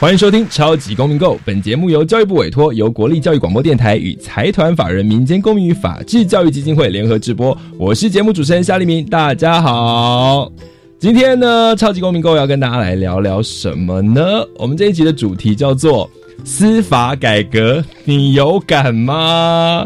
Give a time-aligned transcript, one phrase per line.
[0.00, 7.56] 欢迎收听《超级公民购》，本节目由教育部委托，由国立教育广播电台与财团法人民间公民与法治教育基金会联合直播。
[7.76, 10.52] 我是节目主持人夏立明，大家好。
[11.00, 14.22] 今天呢，《超级公民购》要跟大家来聊聊什么呢？
[14.56, 16.08] 我们这一集的主题叫做
[16.44, 19.84] 司法改革，你有感吗？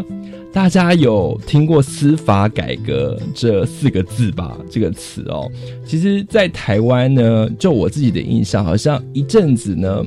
[0.53, 4.55] 大家有听过司法改革这四个字吧？
[4.69, 5.51] 这个词哦，
[5.83, 10.03] 其实，在台湾呢，就我自己的印象，好像一阵子呢，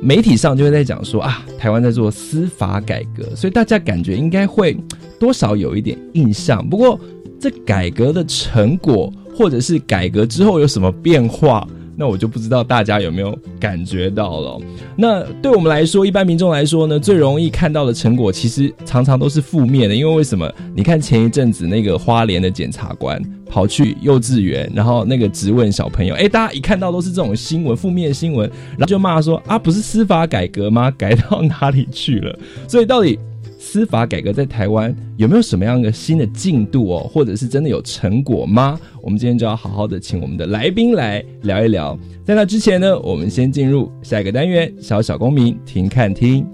[0.00, 4.74] 媒体上就会在讲说啊，台湾在做司法改革，所以大家感觉应该会
[5.20, 6.66] 多少有一点印象。
[6.66, 6.98] 不过，
[7.38, 11.68] 这改革的成果，或者是改革之后有什么变化？
[11.96, 14.60] 那我就不知道大家有没有感觉到了。
[14.96, 19.94] 那对我们来说，一般民众来说呢，最容易看到的成果，其实常常都是负面的。
[19.94, 20.50] 因为为什么？
[20.74, 30.90] 你看前一阵子那个花莲的检察官跑去幼稚园，然后那个质问小朋友，哎，大家一看到都是这种新闻，负面新闻，然后就骂说啊，不是司法改革吗？
[30.92, 32.38] 改到哪里去了？
[32.66, 33.18] 所以到底？
[33.64, 38.78] 司法改革在台湾有没有什么样的新的进度哦，或者是真的有成果吗？
[39.00, 41.96] 我们今天就要好好的请我们的来宾来聊一聊。
[42.26, 46.44] 在那之前呢，我们先进入下一个单元——小小公民听看听。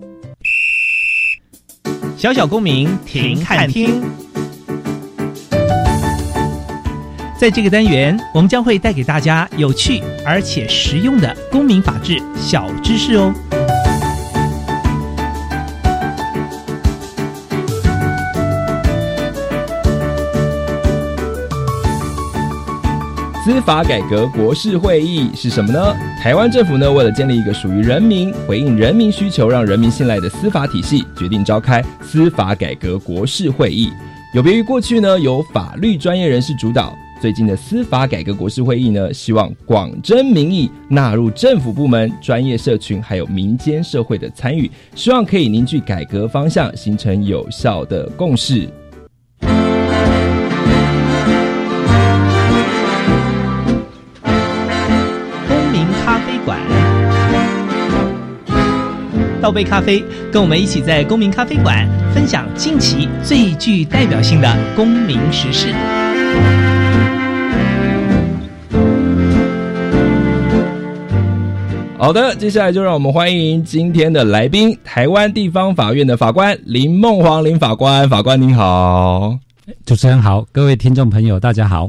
[2.14, 4.02] 小小公民听看听，
[7.40, 13.32] 在这个单元，我们将会带给大家有趣而且实用的公民法治小知识哦。
[23.48, 25.96] 司法改革国事会议是什么呢？
[26.22, 33.88] 台湾政府呢，为了建立一个属于人民、回应人民需求、让人民信赖的司法体系，决定召开司法改革国事会议。
[34.34, 48.68] 有别于过去呢，由法律专业人士主导，最近的司法改革国事会议呢，希望广征民意，纳入政府部门、专业社群还有民间社会的参与，希望可以凝聚改革方向，形成有效的共识。
[59.48, 65.72] 倒杯咖啡，跟我们一起在公民咖啡馆分享近期最具代表性的公民时事。
[71.96, 78.06] 好的，接下来就让我们欢迎今天的来宾——台湾地方法院的法官林梦黄林法官。
[78.06, 79.34] 法官您好，
[79.86, 81.88] 主持人好，各位听众朋友大家好。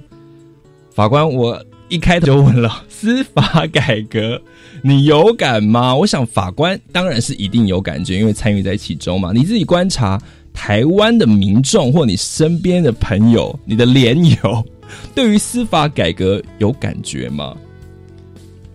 [0.96, 4.41] 法官，我一开头就问了司法改革。
[4.81, 5.94] 你有感吗？
[5.94, 9.31] 我想法官当然是一定有感觉，因为参与在其中嘛。
[9.33, 10.22] 你自己观察
[10.53, 14.63] 台湾的民众或你身边的朋友、你的连友，
[15.13, 17.55] 对于司法改革有感觉吗？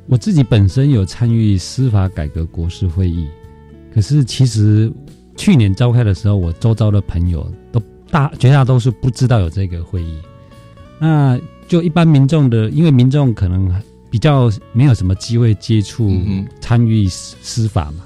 [0.07, 3.27] 我自己本身有参与司法改革国事会议，
[3.95, 4.93] 可是其实
[5.35, 7.81] 去年召开的时候，我周遭的朋友都
[8.11, 10.19] 大绝大多数不知道有这个会议。
[11.01, 13.73] 那就一般民众的，因为民众可能。
[14.11, 16.09] 比较没有什么机会接触
[16.61, 18.05] 参与司法嘛，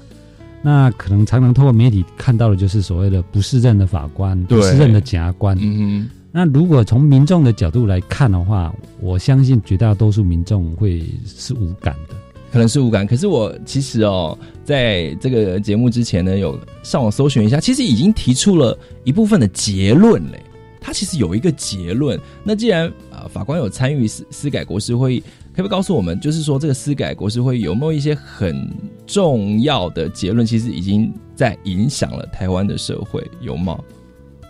[0.63, 5.55] 那可能常常透过媒体看到的就是所谓的不适任的法官、不适任的检察官。
[5.61, 12.15] 嗯那如果从民众的角度来看的话，我相信绝大多数民众会是无感的，
[12.51, 13.05] 可能是无感。
[13.05, 20.41] 可是我其实哦，在这个节目之前呢，有上网搜寻一下，其实已经提出了一部分的结论嘞。
[20.79, 22.19] 他其实有一个结论。
[22.43, 25.23] 那既然啊，法官有参与司司改国事会议。
[25.51, 28.65] 可不可以告诉我们，就是说这个司改国事会议有没有一些很
[29.05, 30.45] 重要的结论？
[30.45, 33.77] 其实已经在影响了台湾的社会，有吗？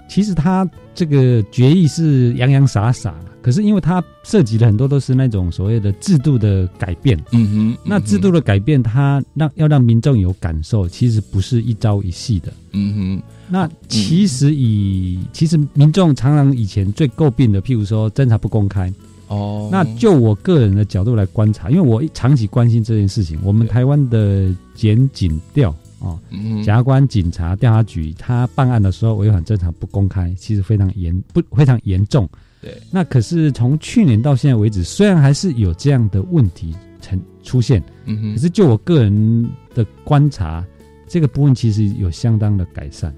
[0.07, 7.17] 其实他这个决议是洋洋洒洒，可是因为它涉及的很多都是那种所谓的制度的改变。
[7.31, 12.53] 嗯哼，那制度的改变，它让要让民众有感受，其实不是一朝一夕的。
[12.73, 18.93] 嗯哼，那其实以其实民众常常以前最诟病的，譬如说侦查不公开。
[19.27, 23.39] 哦，那就我个人的角度来观察，因为我长期关心这件事情。
[23.43, 25.69] 我们台湾的检警调
[25.99, 32.27] 啊，检察官、警察、调查局，他办案的时候违反正常不公开，其实非常严不非常严重。
[32.61, 37.81] 对，那可是从去年到现在为止，虽然还是有这样的问题存出现。
[38.05, 38.33] 嗯哼。
[38.33, 40.65] 可是就我个人的观察，
[41.07, 43.13] 这个部分其实有相当的改善。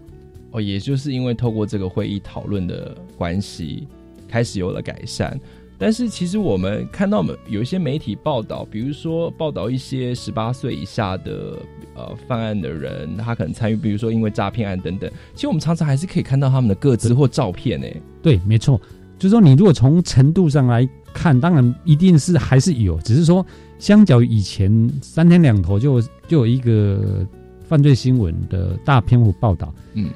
[0.51, 3.87] 哦，也就是因为透过这个会议讨论的关系，
[4.27, 5.39] 开始有了改善。
[5.79, 11.57] 但是其实我们看到，有一些媒体报道，比如说报道一些十八岁以下的
[11.95, 15.09] 呃犯案的人，他可能参与，比如说因为诈骗案等等。
[15.33, 17.87] 其实我们常常还是可以看到他们的个资或照片，呢。
[18.21, 18.79] 对，没错。
[19.21, 23.45] 就是说，你如果从程度上来看，当然一定是还是有，只是说
[23.77, 27.23] 相较于以前三天两头就就有一个
[27.63, 30.09] 犯罪新闻的大篇幅报道，嗯，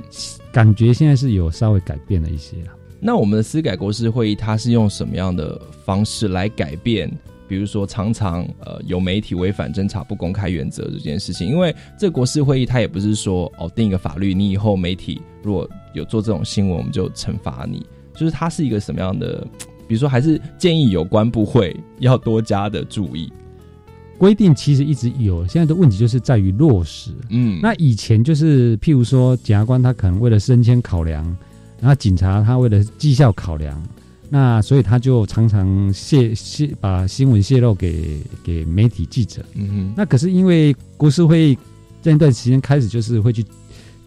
[0.51, 2.71] 感觉现在是有稍微改变了一些了。
[2.99, 7.07] 那我们的司改国事会议，它是用什么样的方式来改变？
[7.47, 17.85] 比如说，常常呃有媒体违反侦查不公开原则这件事情，因为这国事会议它也不是说哦定一个法律，你以后媒体如果有做这种新闻，我们就惩罚你。
[18.15, 19.45] 就是它是一个什么样的？
[19.87, 23.31] 比如说，还是建议有关部会要多加的注意。
[24.17, 27.11] 规定其实一直有，现在的问题就是在于落实。
[27.29, 31.23] 嗯，那以前就是譬如说，检察官他可能为了升迁考量。
[31.81, 33.79] 然后警察他为了绩效考量，
[34.29, 39.45] 那所以他就常常泄泄把新闻泄露给给媒体记者。
[39.53, 39.93] 嗯哼。
[39.95, 41.55] 那可是因为国事会
[42.01, 43.45] 这一段时间开始就是会去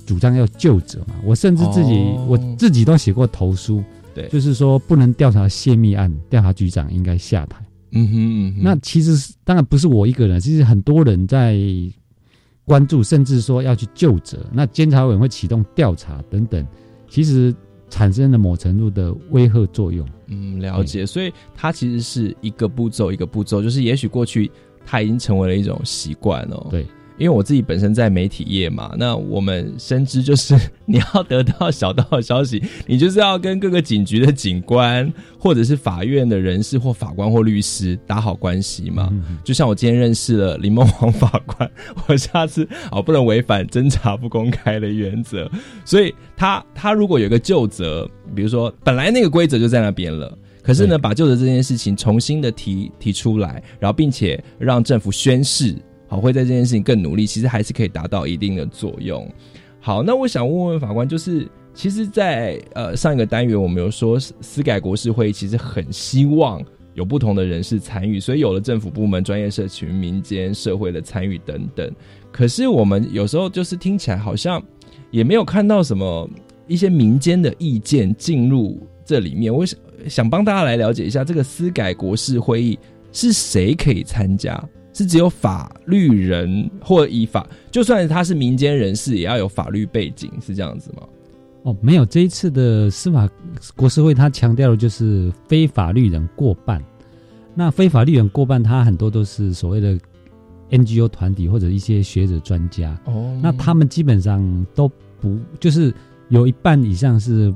[0.07, 1.93] 主张要就责嘛，我甚至自己
[2.27, 3.85] 我自己都写过投书，
[4.19, 7.65] 对，就是说不能调查泄密案，调查局长应该下台。
[7.93, 8.63] 嗯哼。
[8.63, 11.59] 那其实是当然不是我一个人，其实很多人在
[12.65, 14.39] 关注，甚至说要去就责。
[14.53, 16.67] 那监察委员会启动调查等等。
[17.09, 17.55] 其实
[17.89, 20.07] 产生了某程度的威吓作用。
[20.27, 21.07] 嗯，了解。
[21.07, 24.51] 所以它其实是一个步骤一个步骤，就是也许过去
[24.85, 26.67] 它已经成为了一种习惯哦。
[26.71, 26.87] 对。
[27.19, 30.57] 因为我自己本身在媒体业嘛，那我们深知就是
[30.87, 39.13] 你要得到小道的消息，你就是要跟各个警局的警官，或者是法院的人士或法官或律师打好关系嘛。
[39.45, 41.71] 就像我今天认识了林梦煌法官，
[42.07, 45.51] 我下次哦不能违反侦查不公开的原则，
[45.85, 55.75] 所以他他如果有个旧责，比如说本来那个规则就在那边了，可是呢把旧的这件事情重新的提提出来，然后并且让政府宣誓。
[56.09, 59.31] 好，会在这件事情更努力，其实还是可以达到一定的作用。
[59.79, 66.61] 好，那我想问问法官，就是其实，在呃上一个单元，我们有说司改国事会议，其实很希望
[66.95, 71.93] 有不同的人士参与，所以有了政府部门、专业社群、民间社会的参与等等。
[72.33, 74.63] 可是我们有时候就是听起来好像
[75.11, 76.29] 也没有看到什么
[76.67, 79.55] 一些民间的意见进入这里面。
[79.55, 79.79] 我想
[80.09, 82.79] 想帮大家来了解一下，这个司改国事会议
[83.13, 84.63] 是谁可以参加？
[84.99, 91.05] 是只有法律人或以法，就算他是民间人士，也要有法律背景，是这样子吗？
[91.63, 93.29] 哦，没有，这一次的司法
[93.77, 96.83] 国事会，他强调的就是非法律人过半。
[97.55, 99.97] 那非法律人过半，他很多都是所谓的
[100.71, 103.01] NGO 团体或者一些学者专家。
[103.05, 104.91] 哦，那他们基本上都
[105.21, 105.95] 不，就是
[106.29, 107.55] 有一半以上是。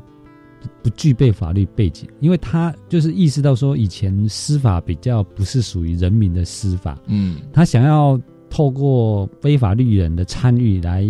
[0.82, 8.20] 不具备法律背景，因为他就是意识到说，以前司法比较不是属于人民的司法，嗯，他想要
[8.50, 11.06] 透过非法律人的参与来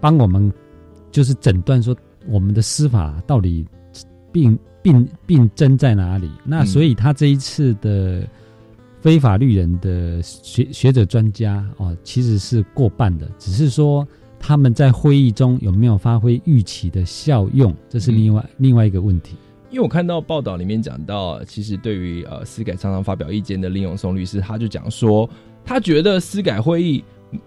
[0.00, 0.52] 帮我们，
[1.10, 1.96] 就是诊断说
[2.28, 3.66] 我们的司法到底
[4.32, 6.30] 病病病症在哪里。
[6.44, 8.28] 那所以他这一次的
[9.00, 14.06] 非法律人的学学者专家哦，其实是过半的，只是说。
[14.38, 17.74] 他们在会议中有没有发挥预期的效用？
[17.88, 19.36] 这是另外另外一个问题。
[19.70, 25.28] 因为我看到报道里面讲到，其实对于呃司改常常发表意见的林永松律师，他就讲说，
[25.64, 27.02] 他觉得司改会议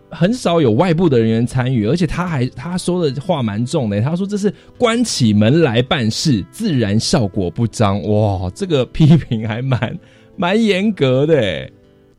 [0.10, 8.03] 很少有外部的人员参与，而且他还他说的话蛮重的，他说这是关起门来办事，自然效果不彰。
[8.03, 9.98] 哇，这个批评还蛮
[10.36, 11.72] 蛮严格的。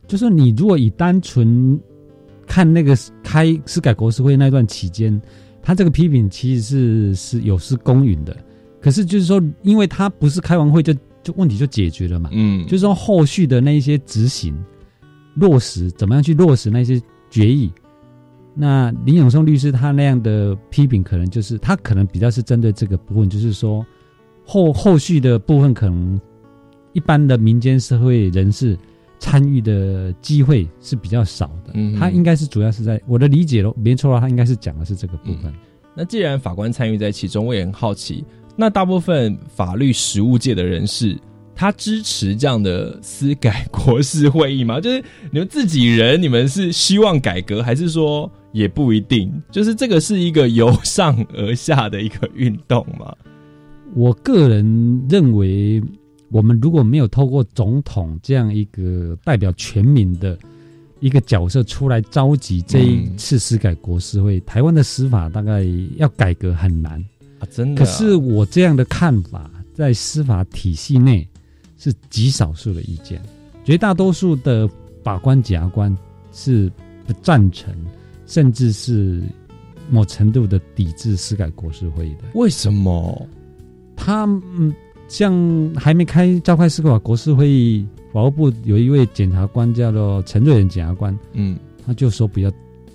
[0.07, 1.79] 就是你如果以单纯。
[2.51, 2.93] 看那个
[3.23, 5.21] 开司改国事会那段期间，
[5.61, 8.35] 他这个批评其实是是有失公允的。
[8.81, 10.93] 可是就是说，因为他不是开完会就
[11.23, 14.53] 就问题就解决了嘛，嗯，就是说后续的那一些执行
[15.35, 17.71] 落实，怎么样去落实那些决议？
[18.53, 23.85] 那林永松律师他那样的批评，可能就是他可能比较是针对这个部分，就是说
[24.45, 26.19] 后后续的部分，可能
[26.91, 28.77] 一般的民间社会人士。
[29.21, 35.53] 参与的机会是比较少的，嗯，他应该是主要是在我的理解喽，没错啊，他应该是讲的是这个部分。
[35.95, 38.25] 那既然法官参与在其中，我也很好奇，
[38.55, 41.15] 那大部分法律实务界的人士，
[41.53, 44.81] 他支持这样的司改国事会议吗？
[44.81, 49.31] 就是你们自己人，你们是希望改革，还是说也不一定？
[49.51, 53.15] 就是这个是一个由上而下的一个运动吗？
[53.93, 55.79] 我个人认为。
[56.31, 60.37] 我们如果没有透过总统这样一个代表全民的
[61.01, 65.61] 一个角色出来召集这一次司改国事会，台湾的司法大概
[65.97, 67.03] 要改革很难
[67.39, 67.47] 啊！
[67.51, 67.83] 真的。
[67.83, 71.27] 可是我这样的看法，在司法体系内
[71.77, 73.21] 是极少数的意见，
[73.65, 74.69] 绝大多数的
[75.03, 75.95] 法官、检察官
[76.31, 76.71] 是
[77.05, 77.75] 不赞成，
[78.25, 79.21] 甚至是
[79.89, 82.23] 某程度的抵制司改国事会的。
[82.35, 83.27] 为什么？
[83.97, 84.23] 他
[84.57, 84.73] 嗯。
[85.11, 92.49] 像还没开召开司法国事会议，法务部有一位检察官叫做陈瑞仁检察官，嗯，他就说不要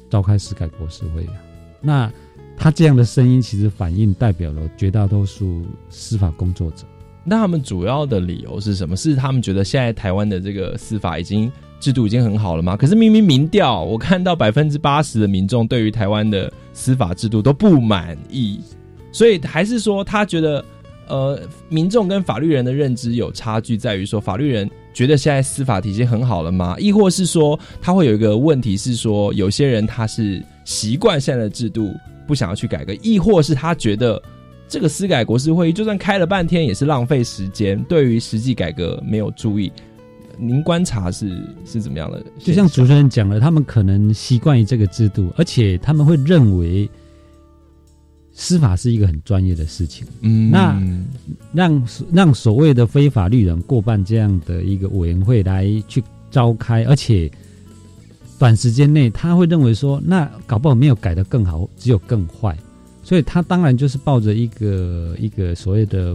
[0.09, 1.35] 召开司改国事会啊。
[1.83, 2.11] 那
[2.57, 6.87] 他这样的声音，其实反映代表了绝大多数司法工作者。
[7.23, 8.97] 那他们主要的理由是什么？
[8.97, 12.79] 是他们觉得现在台湾的这个司法已经制度已经很好了吗？
[12.79, 18.59] 可是明明民调，我看到百分之八十的民众对于台湾的司法制度都不满意，
[19.13, 20.65] 所以还是说他觉得。
[21.09, 26.75] 呃，民众跟法律人的认知有差距，在于说法律人觉得现在司法体系很好了吗？
[26.79, 31.95] 亦或是说他会有一个问题是说，有些人他是习惯现在的制度，
[32.27, 34.21] 不想要去改革，亦或是他觉得
[34.69, 39.71] 这个司改国事会议就算开了半天也是浪费时间，对于实际改革没有注意。
[40.39, 42.21] 您观察是是怎么样的？
[42.41, 46.91] 就像主持人讲了，他们可能习惯于这个制度，而且他们会认为。
[48.39, 50.79] 司法是一个很专业的事情，嗯，那
[51.55, 57.31] 让让所谓的非法律人过半这样的一个委员会来去召开，而且
[58.39, 62.55] 短时间内他会认为说，那搞不好没有改的更好，只有更坏，
[63.03, 66.15] 所以他当然就是抱着一个一个所谓的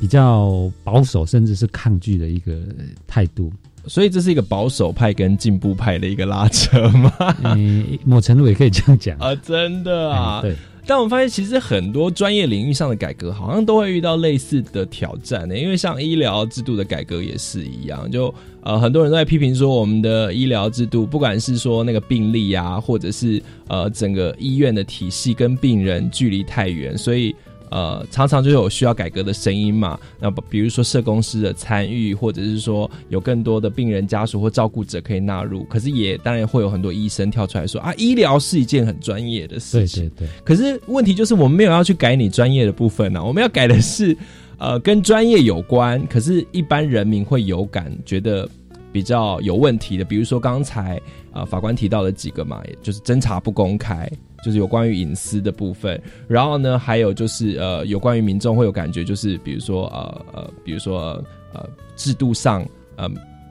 [0.00, 2.58] 比较保守，甚至是抗拒的一个
[3.06, 3.52] 态度，
[3.86, 7.12] 所以这是一个保守派跟进步派的一个拉扯吗？
[7.44, 9.18] 嗯，某程度也可以这样讲。
[9.18, 10.56] 啊，真的啊，对。
[10.86, 15.58] 但我们发现，其实很多专业领域上的改革，好像都会遇到类似的挑战呢。
[15.58, 27.34] 因为像医疗制度的改革也是一样，就呃，很多人都在批评说，我们的医疗制度，不管是说那个病例啊，或者是呃整个医院的体系跟病人距离太远，所以。
[27.70, 29.98] 呃，常常就有需要改革的声音嘛。
[30.20, 35.64] 那比如说社公司的参与，或者是说有更多的病人家属或照顾者可以纳入。
[35.64, 40.08] 可是也当然会有很多医生跳出来说啊，医疗是一件很专业的事情。
[40.10, 40.28] 对对对。
[40.44, 44.16] 可是问题就是我们没有要去改你专业的部分呢，我们要改的是
[44.58, 48.48] 呃跟专业有关，可是一般人民会有感觉得
[48.92, 50.04] 比较有问题的。
[50.04, 51.00] 比如说刚才
[51.32, 54.10] 呃法官提到的几个嘛，也就是侦查不公开。
[54.46, 61.20] 就是有关于隐私的部分，然后呢，还有就是呃，有关于民众会有感觉，就是比如说呃呃，比如说
[61.52, 63.10] 呃，制度上，呃，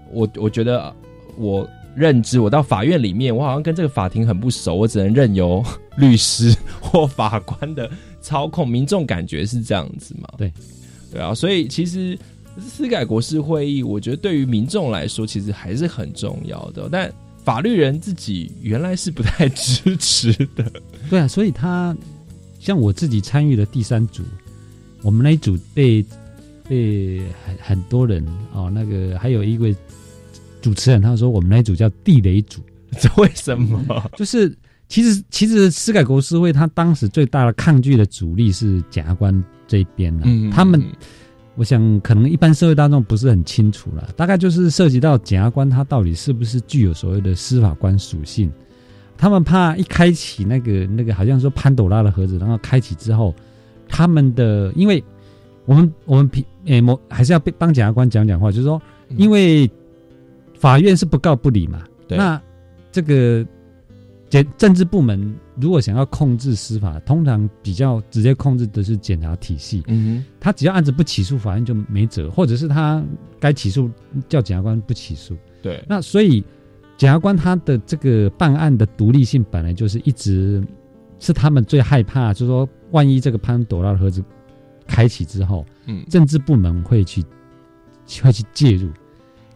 [0.10, 0.96] 我我觉得
[1.38, 5.62] 我认知，我到法院里面，我好像跟这个法庭很不熟，我只能任由
[6.00, 10.30] 律师 或法官的操控，民众感觉是这样子嘛？
[10.38, 10.50] 对，
[11.12, 12.18] 对啊，所以其实
[12.58, 17.12] 司改国事会议，我觉得对于民众来说，其实还是很重要的，但。
[17.46, 20.70] 法律人自己原来是不太支持的，
[21.10, 21.96] 对啊，所以他
[22.60, 24.24] 像我自己参与的第三组，
[25.04, 26.04] 我们那一组被
[26.68, 29.76] 被很很多人哦，那个还有一位
[30.60, 32.62] 主持人他说我们那一组叫地雷组，
[33.00, 34.10] 这为什么？
[34.18, 34.52] 就是
[34.90, 40.84] 其实其实司改国事会他当时最大的抗拒的主力是检察官这边的，他们。
[41.56, 44.10] 我想，可能一般社会大众不是很清楚了。
[44.16, 48.52] 大概就是涉及到检察官他到底是不是具有所谓的司法官属性，
[49.18, 53.34] 他们怕一开启那个那个，好像说潘朵拉的盒子，然后开启之后，
[53.88, 55.04] 他们的，因为
[55.66, 58.82] 我们我们平诶，某还是要帮检察官讲讲话，就是说，
[59.18, 59.70] 因为
[60.60, 62.42] 法院是不告不理嘛，那
[62.92, 63.46] 这个。
[64.28, 69.84] 检政治部门如果想要控制司法，通常比较直接控制的是检察体系。
[69.88, 73.04] 嗯哼，他只要案子不起诉，法院就没辙；或者是他
[73.40, 73.90] 该起诉，
[74.28, 75.36] 叫检察官不起诉。
[75.62, 76.44] 对，那所以
[76.98, 80.62] 检察官他的这个办案的独立性本来就是一直
[81.20, 84.24] 是他们最害怕，就是说万一这个潘朵拉的盒子
[84.88, 87.24] 开启之后，嗯，政治部门会去
[88.22, 88.90] 会去介入。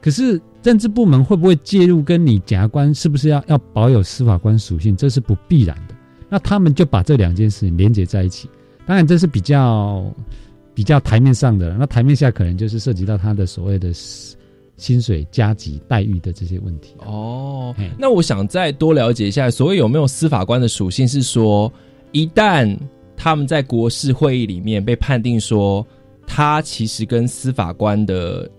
[0.01, 2.01] 可是政治部门会不会介入？
[2.01, 4.95] 跟你检察官是不是要要保有司法官属性？
[4.95, 5.95] 这是不必然的。
[6.29, 8.49] 那他们就把这两件事情连接在一起。
[8.85, 10.09] 当然，这是比较
[10.73, 11.75] 比较台面上的。
[11.77, 13.91] 那台面下可能就是涉及到他的所谓的
[14.77, 16.95] 薪水、加级待遇的这些问题。
[17.05, 21.71] 哦，那我想再多了解一下，所谓有没有司法官的属性，是说
[22.13, 22.77] 一旦
[23.17, 25.85] 他们在国事会议里面被判定说
[26.25, 28.49] 他其实跟司法官的。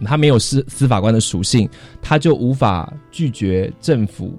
[0.00, 1.68] 他没有司司法官的属性，
[2.02, 4.32] 他就无法拒绝政府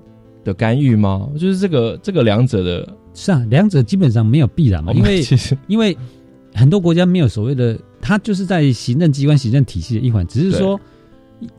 [0.44, 1.30] 的干预吗？
[1.40, 5.24] 就是这个这个两者的，是啊，两者基本上没有必然嘛，因为
[5.68, 5.98] 因为
[6.54, 10.80] 很多国家没有所谓的，他就是在行政机关、行政体系的一环，只是说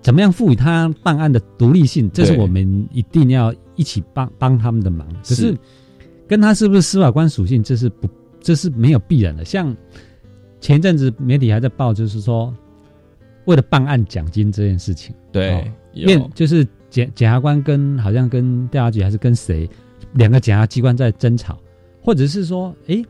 [0.00, 5.07] 怎么样赋予他办案的独立性，这是我们一定要一起帮帮他们的忙。
[5.26, 5.57] 可是
[6.29, 8.09] 跟他是不是司法官属性，这是不，
[8.41, 9.45] 这是没有必然的。
[9.45, 9.76] 像
[10.61, 12.53] 前阵子媒体还在报，就是说
[13.47, 19.69] 为了办案奖金这件事情，对，面就是检检察官跟好像跟调查局还是跟谁
[20.12, 21.59] 两个检察机关在争吵，
[22.00, 23.03] 或者是说，哎，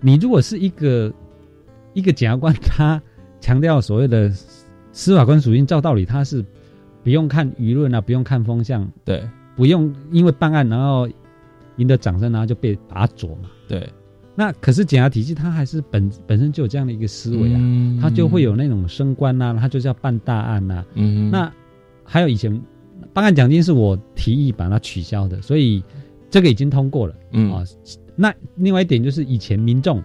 [0.00, 1.10] 你如果是一个。
[1.94, 2.98] 一个检察官，他
[3.38, 4.30] 强调所谓的
[4.92, 6.42] 司法官属性，照道理他是
[7.04, 11.06] 不用看舆论啊，不用看风向，对，不用因为办案然后
[11.76, 13.86] 赢得掌声，然后就被打左嘛，对。
[14.34, 17.60] 那可是检察体系，它还是本本身就有这样的一个思维啊，
[18.00, 20.84] 它就会有那种升官呐，它就是要办大案呐。
[20.94, 21.30] 嗯。
[21.30, 21.52] 那
[22.04, 22.60] 还有以前
[23.12, 25.82] 办案奖金是我提议把它取消的，所以
[26.30, 27.14] 这个已经通过了。
[27.32, 27.64] 嗯啊。
[28.16, 30.02] 那另外一点就是以前民众。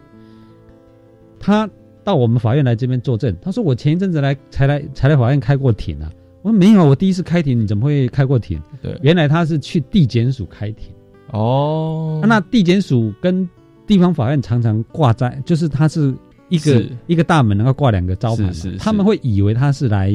[1.39, 1.69] 他
[2.03, 6.11] 到我们法院来这边作证，他说我前一阵子来才来才来法院开过庭啊。
[6.41, 8.59] 我说没有，我第一次开庭，你怎么会开过庭？
[8.81, 10.91] 对，原来他是去地检署开庭。
[11.31, 13.47] 哦，那地检署跟
[13.87, 16.13] 地方法院常常挂在，就是它是
[16.49, 20.13] 一个一个大门，然后挂两个招牌，他们会以为他是来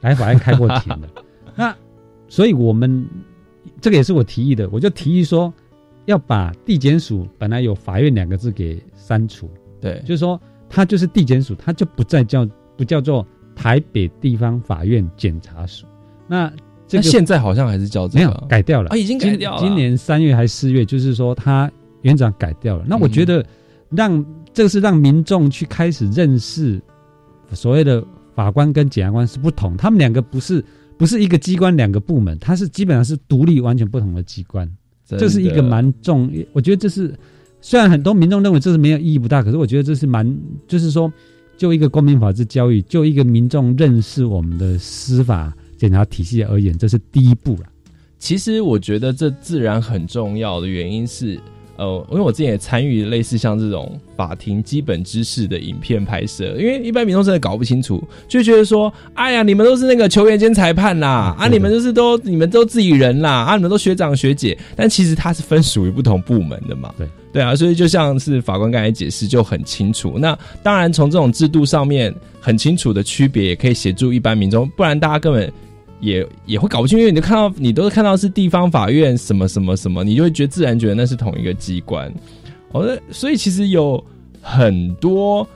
[0.00, 1.08] 来法院开过庭的。
[1.54, 1.76] 那
[2.28, 3.06] 所以我们
[3.80, 5.52] 这个也是我提议的，我就提议说
[6.06, 9.48] 要把地检署本来有法院两个字给删除。
[9.80, 15.86] 对，就是说，它就是地检署，它就不再叫不叫做台北地方法院检察署。
[16.26, 16.50] 那
[16.86, 19.60] 这个现在好像还是叫没有改掉了啊，已经改掉了。
[19.60, 21.70] 今年三月还是四月，就是说它
[22.02, 22.84] 园长改掉了。
[22.86, 23.44] 那我觉得
[23.90, 26.80] 让这个是让民众去开始认识
[27.52, 28.04] 所谓的
[28.34, 30.64] 法官跟检察官是不同，他们两个不是
[30.96, 34.70] 不是一个机关两个部门，它是基本上是独立完全不同的机关。
[35.06, 37.14] 这是一个蛮重，我觉得这是。
[37.64, 41.12] 虽然很多民众认为这是没有意义不大，可是我觉得这是蛮，就是说，
[41.56, 47.66] 就一个公民法治教育，就一个民众认识我们的司法检察体系而言，这是第一步了。
[48.18, 51.38] 其实我觉得这自然很重要的原因是。
[51.76, 70.18] 呃，因为我之前也参与类似像这种法庭基本知识的影片拍摄，因为一般民众真的搞不清楚，就觉得说，哎呀，你们都是那个球员兼裁判啦，啊，你们就是都你们都自己人啦，啊，你们都学长学姐，但其实它是分属于不同部门的嘛，对对啊，所以就像是法官刚才解释就很清楚。
[70.18, 75.52] 那当然从这种制度上面很清楚的区别，也可以协助一般民众，不然大家根本。
[76.02, 82.12] 也也会搞不清，因为你就看到你都是看到是地方法院什么什么什么，你就会觉得自然觉得那是同一个机关。
[82.72, 84.04] 哦，所以其实有
[84.40, 85.48] 很多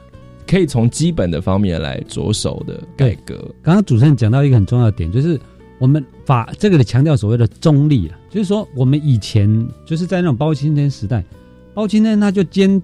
[0.47, 3.35] 可以从基本的方面来着手的改革。
[3.61, 5.39] 刚刚主持人讲到一个很重要的点，就是
[5.81, 11.25] 我们法这个里强调所谓的中立了，就是说我们以前就是在那种包青天时代，
[11.75, 12.81] 包青天他就兼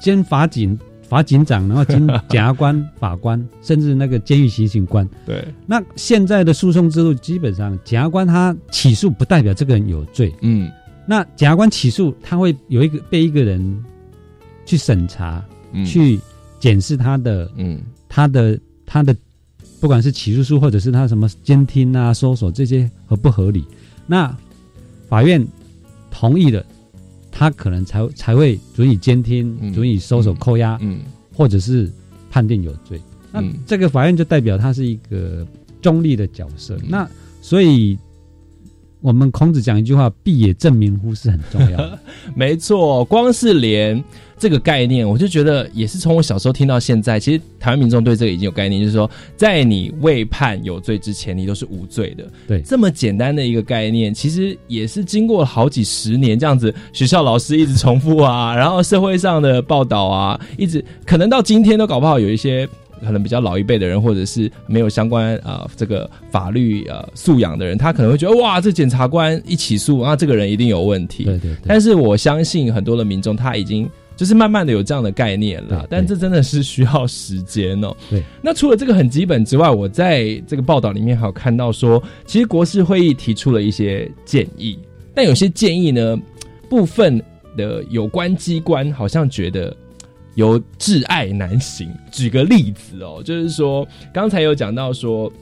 [0.00, 0.78] 兼法警。
[1.14, 5.08] 法警长，然后经检察官、法官，甚至那个监狱刑警官。
[5.24, 5.46] 对。
[5.64, 10.34] 那现在的诉讼制度，基本上检察官他起诉不代表这个人有罪。
[10.40, 10.68] 嗯。
[11.06, 13.84] 那检察官起诉，他会有一个被一个人
[14.66, 15.40] 去审查、
[15.86, 16.18] 去
[16.58, 19.14] 检视他的，嗯，他的他的，
[19.80, 23.64] 不管是起诉书或者是他什么监听啊、搜索这些合不合理？
[24.04, 24.36] 那
[25.08, 25.46] 法院
[26.10, 26.66] 同意了。
[27.36, 31.00] 他可能才才会准以监听，准以收手扣押，嗯，
[31.34, 31.90] 或者是
[32.30, 33.00] 判定有罪。
[33.32, 35.44] 那这个法院就代表他是一个
[35.82, 36.78] 中立的角色。
[36.88, 37.08] 那
[37.42, 37.98] 所以，
[39.00, 41.98] 我们孔子讲一句话：“必也正名乎？”是很重要。
[42.36, 44.02] 没错，光是连。
[44.38, 52.24] 这个概念，我就觉得也是从我小时候听到现在，其实台湾民众对这个已经有概念，就是说，在你未判有罪之前，你都是无罪的。
[52.48, 62.68] 对，这么简单的一个概念，其实也是经过了好几十年这样子，学校老师一直重复啊， 然后社会上的报道啊，一直可能到今天都搞不好有一些
[63.00, 71.24] 可能比较老一辈的人，或者是没有相关啊这个法律呃素养的人，他可能会觉得哇，这检察官一起诉那，这个人一定有问题。
[71.24, 71.52] 对对。
[71.66, 73.88] 但是我相信很多的民众他已经。
[74.16, 77.92] 就是慢慢的有这样的概念了，但这真的是需要时间哦。
[78.08, 84.78] 对，那除了这个很基本之外，我在这个报道里面还有看到说，其实国事会议提出了一些建议，
[85.12, 86.16] 但有些建议呢，
[86.68, 87.20] 部分
[87.56, 89.76] 的有关机关好像觉得
[90.36, 91.92] 有挚爱难行。
[92.12, 95.32] 举个例子哦，就是说刚才有讲到说，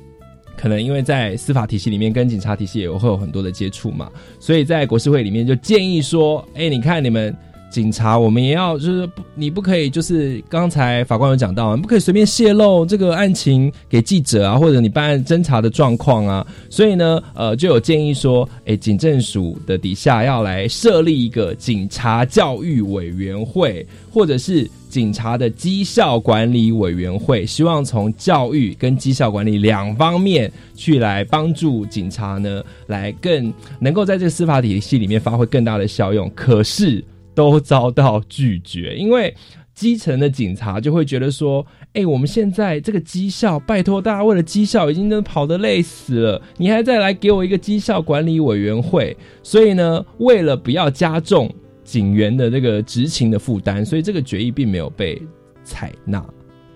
[0.57, 7.37] 可能因为在司法体系里面跟警察体系也会有很多的接触嘛，所以在国事会里面就建议说，哎，你看你们。
[7.73, 16.47] 警察，我们也要就是，你不可以就是刚才法官有讲到，你不可以随便泄露这个案情给记者啊，或者你办案侦查的状况啊。
[16.69, 36.31] 所以呢，呃，就有建议说，哎，警政署的底下要来设立一个警察教育委员会，或者是警察的绩效管理委员会，希望从教育跟绩效管理两方面去来帮助警察呢，来更能够在这个司法体系里面发挥更大的效用。
[36.35, 37.03] 可是。
[37.35, 39.35] 都遭到拒绝，因为
[39.75, 51.51] 基层的警察就会觉得说：“哎，我们现在这个绩效，拜托大家为了绩效已经都跑得累死了，你还再来给我一个绩效管理委员会。”所以呢，为了不要加重
[51.83, 55.21] 警员的这个执勤的负担，所以这个决议并没有被
[55.65, 56.23] 采纳。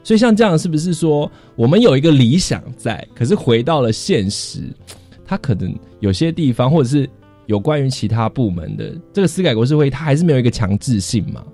[0.02, 4.62] 所以像这样，是不是说我们有一个理想在，可是回到了现实，
[5.24, 7.08] 他可能有些地方或者是。
[7.46, 11.44] 有关于其他部门的这个司改国事会，它还是没有一个强制性嘛？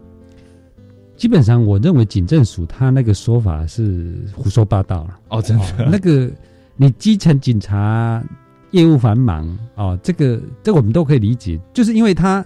[1.17, 5.19] 基本上，我认为警政署他那个说法是胡说八道了。
[5.29, 6.31] 哦，真的，那个
[6.77, 8.25] 你基层警察
[8.73, 12.45] 业务繁忙哦，这个这我们都可以理解，就是因为他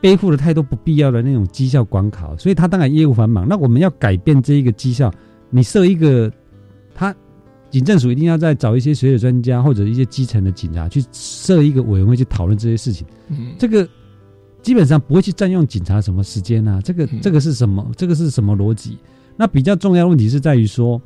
[0.00, 3.48] 背负了太多不必要的那种绩效关考，所以他当然业务繁忙。
[3.48, 5.12] 那我们要改变这一个绩效，
[5.48, 6.36] 你设一个他。
[7.70, 13.06] 警政署一定要再找一些学者专家或者一些基层的警察去设一个委员会去讨论这些事情。
[13.28, 13.88] 嗯，这个
[14.62, 16.80] 基本上不会去占用警察什么时间啊？
[16.82, 17.90] 这个这个是什么？
[17.96, 18.98] 这个是什么逻辑？
[19.36, 21.00] 那比较重要的问题是在于说，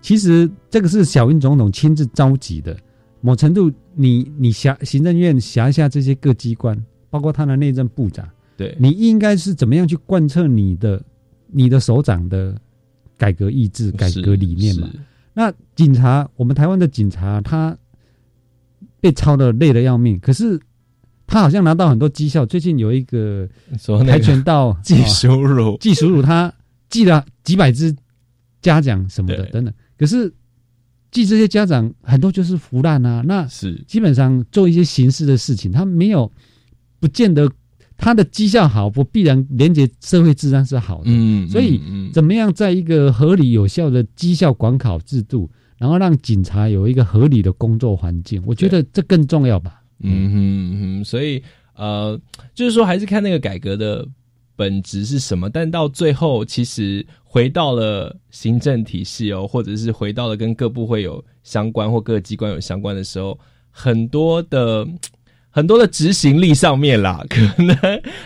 [0.00, 2.76] 其实这个是小英总统亲自召集的。
[3.20, 6.74] 某程度，你你辖行政院辖下这些各机关，
[7.10, 11.02] 包括他的内政部长，对你应该是怎么样去贯彻你的
[11.46, 12.58] 你的首长的
[13.18, 14.88] 改革意志、改革理念嘛？
[15.40, 17.74] 那警察，我们台湾的警察，他
[19.00, 20.60] 被抄的累的要命，可是
[21.26, 22.44] 他好像拿到很多绩效。
[22.44, 23.48] 最近有一个
[24.04, 26.52] 跆拳道季淑乳，季淑乳他
[26.90, 27.96] 记了几百只
[28.60, 30.30] 嘉奖什么的等等，可是
[31.10, 33.22] 记这些家长很多就是腐烂啊。
[33.24, 36.30] 那是基本上做一些形式的事情，他没有
[36.98, 37.50] 不见得。
[38.00, 41.04] 他的绩效好，不必然连接社会治安是好的。
[41.06, 41.78] 嗯，所以
[42.14, 49.82] 怎么样在一个合理有效的绩效管考制度，然后让警察有一个合理的工作环境，我觉得这更重要吧。
[49.98, 51.42] 嗯哼哼，所以
[51.76, 52.18] 呃，
[52.54, 54.08] 就是说还是看那个改革的
[54.56, 63.38] 本质是什么，但到最后其实回到了行政体系哦，或者是回到了跟各部会有相关或各个机关有相关的时候，
[63.70, 64.88] 很多的。
[65.50, 67.76] 很多的执行力上面啦， 可能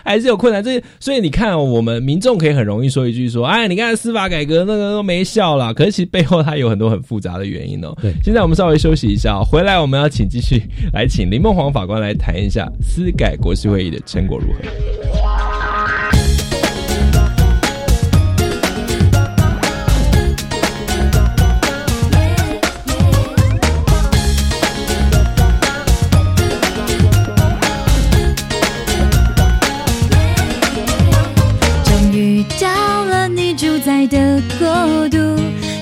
[0.04, 0.62] 还是有困难。
[0.62, 7.96] 这所以你看，我们民众可以很容易说一句说：“哎，你看司法改革那个都没效啦。”可是其实背后它有很多很复杂的原因哦。
[8.00, 15.13] 对，现在我们稍微休息一下，回来我们要请继续来请林梦煌法官来谈一下司改国事会议的成果如何。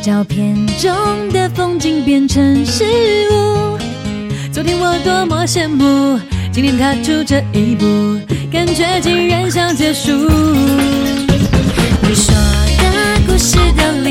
[0.03, 0.93] 照片中
[1.31, 2.83] 的风景变成事
[3.31, 3.79] 物。
[4.53, 6.19] 昨天我多么羡慕，
[6.51, 8.19] 今天踏出这一步，
[8.51, 10.11] 感觉竟然像结束。
[12.03, 14.02] 你说的故事都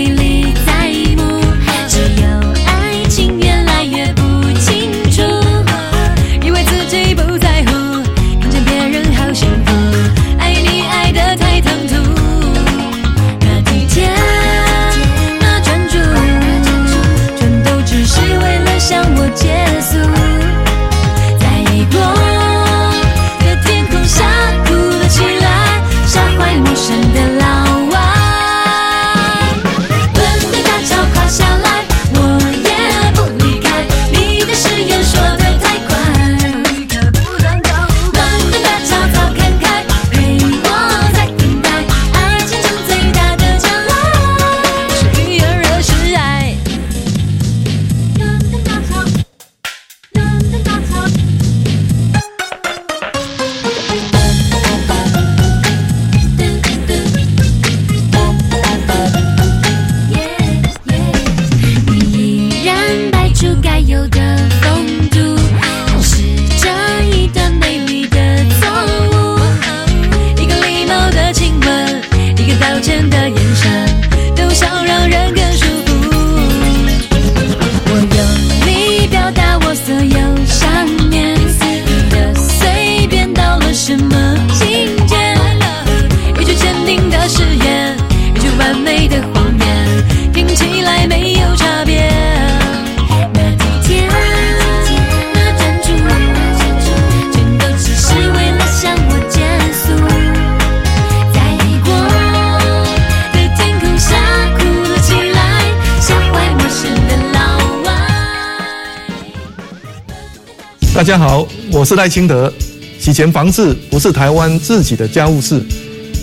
[111.01, 112.53] 大家好，我是赖清德。
[112.99, 115.59] 洗钱防治不是台湾自己的家务事，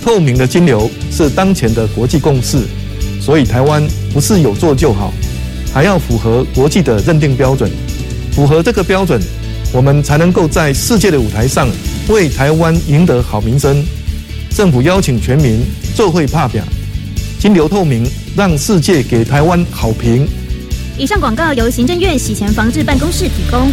[0.05, 2.63] 透明的金流是当前的国际共识，
[3.21, 5.13] 所以台湾不是有做就好，
[5.75, 7.69] 还要符合国际的认定标准。
[8.31, 9.21] 符合这个标准，
[9.73, 11.69] 我们才能够在世界的舞台上
[12.09, 13.85] 为台湾赢得好名声。
[14.55, 15.61] 政府邀请全民
[15.97, 16.63] 做会怕表，
[17.41, 20.25] 金流透明，让世界给台湾好评。
[20.97, 23.73] 以上广告由行政院洗钱防治办公室提供。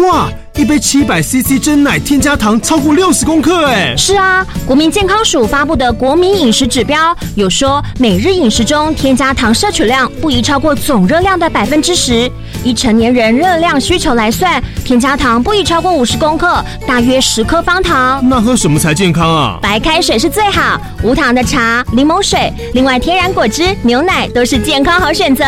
[0.00, 0.30] 哇！
[0.56, 12.30] 一杯七百 CC 真奶添加糖超过六十公克，哎，是啊，国民健康署发布的国民饮食指标有说，每日饮食中添加糖摄取量不宜超过总热量的百分之十。
[12.62, 18.22] 以成年人热量需求来算，添加糖不宜超过五十公克，大约十颗方糖。
[18.28, 19.58] 那喝什么才健康啊？
[19.62, 25.44] 白开水是最好，无糖的茶、柠檬水，另外天然果汁、牛奶都是健康好选择。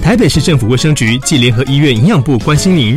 [0.00, 2.96] 台北市政府卫生局暨联合医院营养部关心您。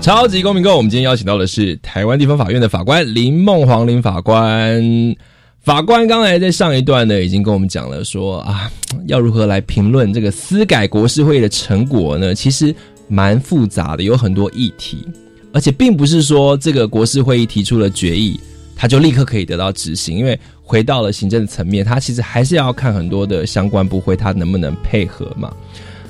[0.00, 4.82] 超级公民购，我们今天邀请到的是台湾地方法院的法官林梦黄林法官。
[5.60, 8.70] 法官刚才在上一段呢，已经跟我们讲了，说啊，
[9.06, 12.34] 要如何来评论这个司改国事会议的成果呢？
[12.34, 12.74] 其实
[13.08, 15.06] 蛮复杂的，有很多议题，
[15.52, 18.40] 而且并不是说这个国事会议提出了决议，
[18.74, 25.52] 它就立刻可以得到执行，因为回到了行政层面，它其实还是要看很多的相关部会，它能不能配合嘛。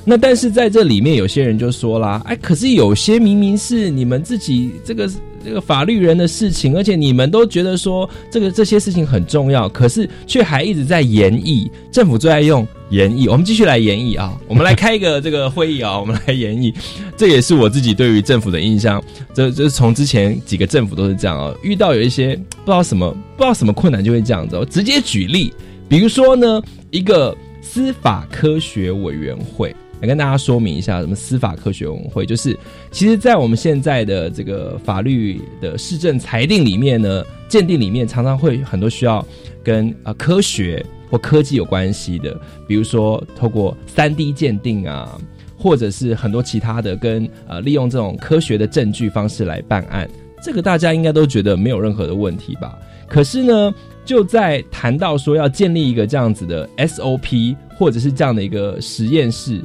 [0.04, 5.10] 那但是在这里面，有些人就说啦，哎，可是有些明明是你们自己这个
[5.44, 11.70] 这个法律人的事情，而且你们都觉得说这个这些事情很重要，可是却还一直在演绎。
[11.92, 16.74] 政府最爱用演绎，我们继续来演绎啊，我们来开一个这个会议啊，我们来演绎。
[17.16, 19.02] 这也是我自己对于政府的印象，
[19.34, 22.34] 这这是从之前几个政府都是这样啊，遇到有一些
[22.64, 24.56] 不知道什么不知道什么困难就会这样子。
[24.56, 25.52] 我直接举例，
[25.88, 26.60] 比如说呢，
[26.90, 29.76] 一个司法科学委员会。
[30.00, 32.58] 来跟大家说明一下，什么司法科学委员会，就是
[32.90, 39.24] 其实，在我们现在的这个法律的市政裁定里面呢，鉴定里面常常会很多需要
[39.62, 45.20] 跟啊科学或科技有关系的，比如说透过三 D 鉴定啊，
[45.58, 50.08] 或者是很多其他的跟呃利用这种科学的证据方式来办案，
[50.42, 52.78] 这个大家应该都觉得没有任何的问题吧？
[53.06, 59.60] 可是呢，就在谈到说要建立一个这样子的 SOP，或者是这样的一个实验室。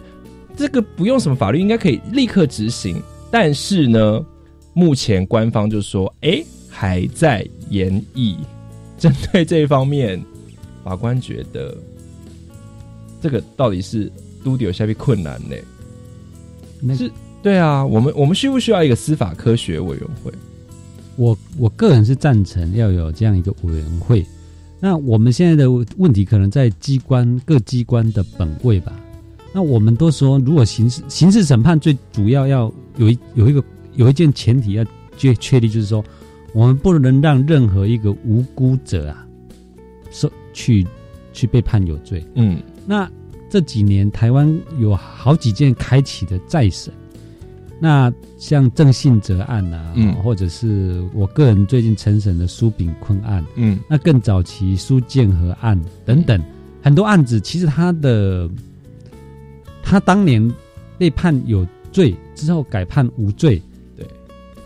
[0.56, 3.02] 这个不用什么法律，应该可以立刻执行。
[3.30, 4.26] 但是呢，
[4.74, 8.38] 目前官方就说，哎，还在研议。
[8.98, 10.24] 针对这一方面，
[10.84, 11.76] 法官觉得
[13.22, 14.12] 这个到底是
[14.44, 16.96] 都底有下面困难呢？
[16.96, 17.12] 是，
[17.44, 20.32] 对啊，我们我们需不需要一个司法科学委员会？
[21.18, 24.26] 我我个人是赞成要有这样一个委员会。
[24.80, 28.94] 那我们现在的问题可能在机关各机关的本位吧。
[29.56, 33.64] 那我们都说，如果刑事刑事审判最主要要有一有一个
[33.94, 34.84] 有一件前提要
[35.16, 36.04] 确确立，就是说，
[36.54, 39.26] 我们不能让任何一个无辜者啊，
[40.12, 40.86] 受去
[41.32, 42.22] 去被判有罪。
[42.36, 43.10] 嗯，那
[43.50, 44.46] 这几年台湾
[44.78, 46.94] 有好几件开启的再审，
[47.80, 56.44] 那像郑信哲案啊，嗯，或者是我个人最近承审的苏炳坤案，嗯，那更早期苏建和案等等，
[56.82, 58.50] 很多案子其实他的。
[59.86, 60.52] 他当年
[60.98, 63.62] 被判有罪之后改判无罪，
[63.96, 64.06] 对，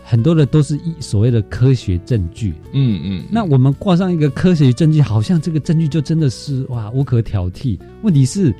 [0.02, 2.54] 很多的都是一所谓的科学证据。
[2.72, 7.78] 嗯嗯，那我们挂上一个科学证据，好像这个证据就真的是哇无可挑剔。
[8.02, 8.52] 问题是，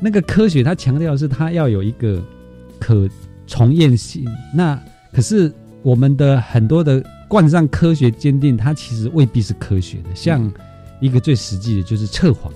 [0.00, 2.22] 那个科学它强调是它要有一个
[2.78, 3.08] 可
[3.46, 4.24] 重验性。
[4.54, 4.80] 那
[5.12, 10.14] 可是我们的很多的冠上科学鉴定，它其实未必是科学的。
[10.14, 10.50] 像
[11.00, 12.52] 一个最实际的就是测谎，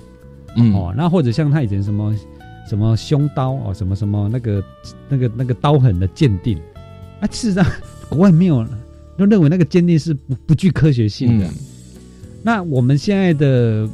[0.55, 2.15] 嗯哦，那或者像他以前什么
[2.69, 4.63] 什么凶刀哦，什么什么那个
[5.09, 6.57] 那个那个刀痕的鉴定，
[7.19, 7.65] 啊，事实上
[8.09, 8.65] 国外没有，
[9.17, 11.47] 都认为那个鉴定是不不具科学性的。
[12.41, 13.87] 那我们现在的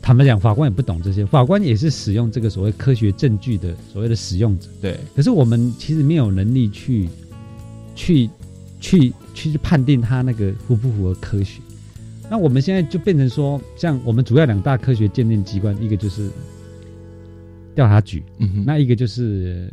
[0.00, 4.68] 坦白讲，法官也不懂这些，法官也是使用这个所谓科学证据的所谓的使用者。
[4.80, 7.08] 对，可是我们其实没有能力去
[7.94, 8.28] 去
[8.80, 11.60] 去去判定他那个符不符合科学。
[12.30, 16.30] 那我们现在就变成说，像我们主要两大科学鉴定机关，一个就是
[17.74, 19.72] 调查局，嗯哼，那一个就是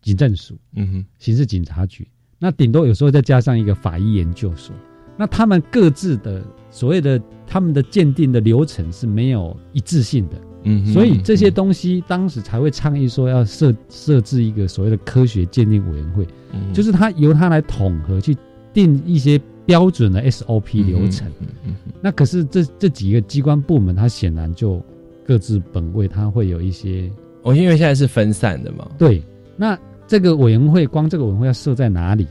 [0.00, 2.06] 警政署，嗯哼，刑事警察局。
[2.38, 4.74] 那顶多有时候再加上一个法医研究所。
[5.16, 16.24] 那他们各自的所谓的他们的鉴定的流程是没有一致性的，嗯，所以这些东西当时才会倡议说要设设置一个所谓的科学鉴定委员会，
[16.72, 18.36] 就是他由他来统合去
[18.72, 21.28] 定一些标准的 SOP 流程。
[22.00, 24.80] 那可是这这几个机关部门，它显然就
[25.28, 27.08] 各自本位，它会有一些
[27.42, 28.90] 哦，因为现在是分散的嘛。
[28.98, 29.22] 对，
[29.56, 32.26] 那这个委员会光这个委员会要设在哪里？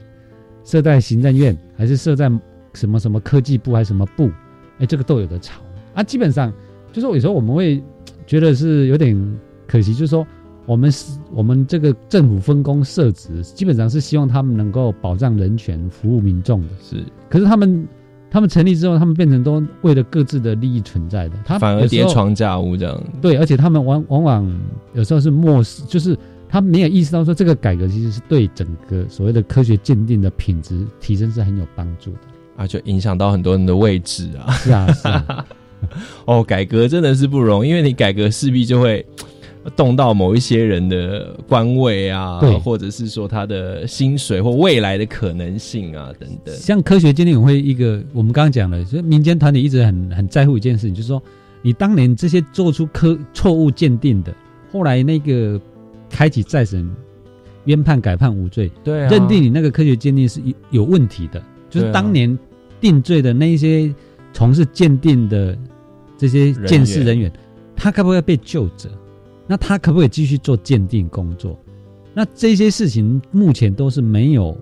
[0.64, 2.30] 设在行政院还是设在？
[2.74, 4.30] 什么什么科技部还是什么部，
[4.78, 5.60] 哎，这个都有的吵
[5.96, 6.04] 啊。
[6.04, 6.54] 基本上
[6.94, 7.84] 就是有时候我们会
[8.28, 9.18] 觉得是有点
[9.66, 10.28] 可惜，就是说
[10.68, 16.68] 我们是我们这个政府分工设置，基本上是希望他们能够保障人权、服务民众的。
[16.80, 17.88] 是，可是他们
[18.38, 23.04] 他们成立之后，他们变成都为了各自的利益存在的，他反而叠床架屋这样。
[23.20, 24.60] 对，而且他们往往往
[24.94, 26.16] 有时候是漠视，就是
[26.48, 32.20] 他没有意识到说这个改革其实是对整个所谓的科学鉴定的品质提升是很有帮助的。
[32.58, 34.52] 啊，就影响到很多人的位置啊！
[34.52, 35.46] 是啊，是啊。
[36.26, 39.04] 哦，改革真的是不容易，因为你改革势必就会
[39.76, 46.56] 动到某一些人的官位啊，或者是说他的薪水或未来的可能性啊等等。
[46.56, 51.22] 像科学鉴定委会一个，我们刚刚讲了，所以民间团体一直很很在乎一件事情，就是说
[51.62, 54.34] 你当年这些做出科错误鉴定的，
[54.72, 55.60] 后来那个
[56.10, 56.90] 开启再审、
[57.66, 62.38] 冤判、改判无罪，对，认定你那个科学鉴定是有有问题的，就是当年。
[62.80, 63.92] 定罪的那一些
[64.32, 65.58] 从事鉴定的
[66.16, 67.32] 这些鉴识人员，
[67.76, 68.88] 他该不该被救责？
[69.48, 71.58] 那他可不可以继续做鉴定工作？
[72.14, 74.56] 那这些事情目前都是没有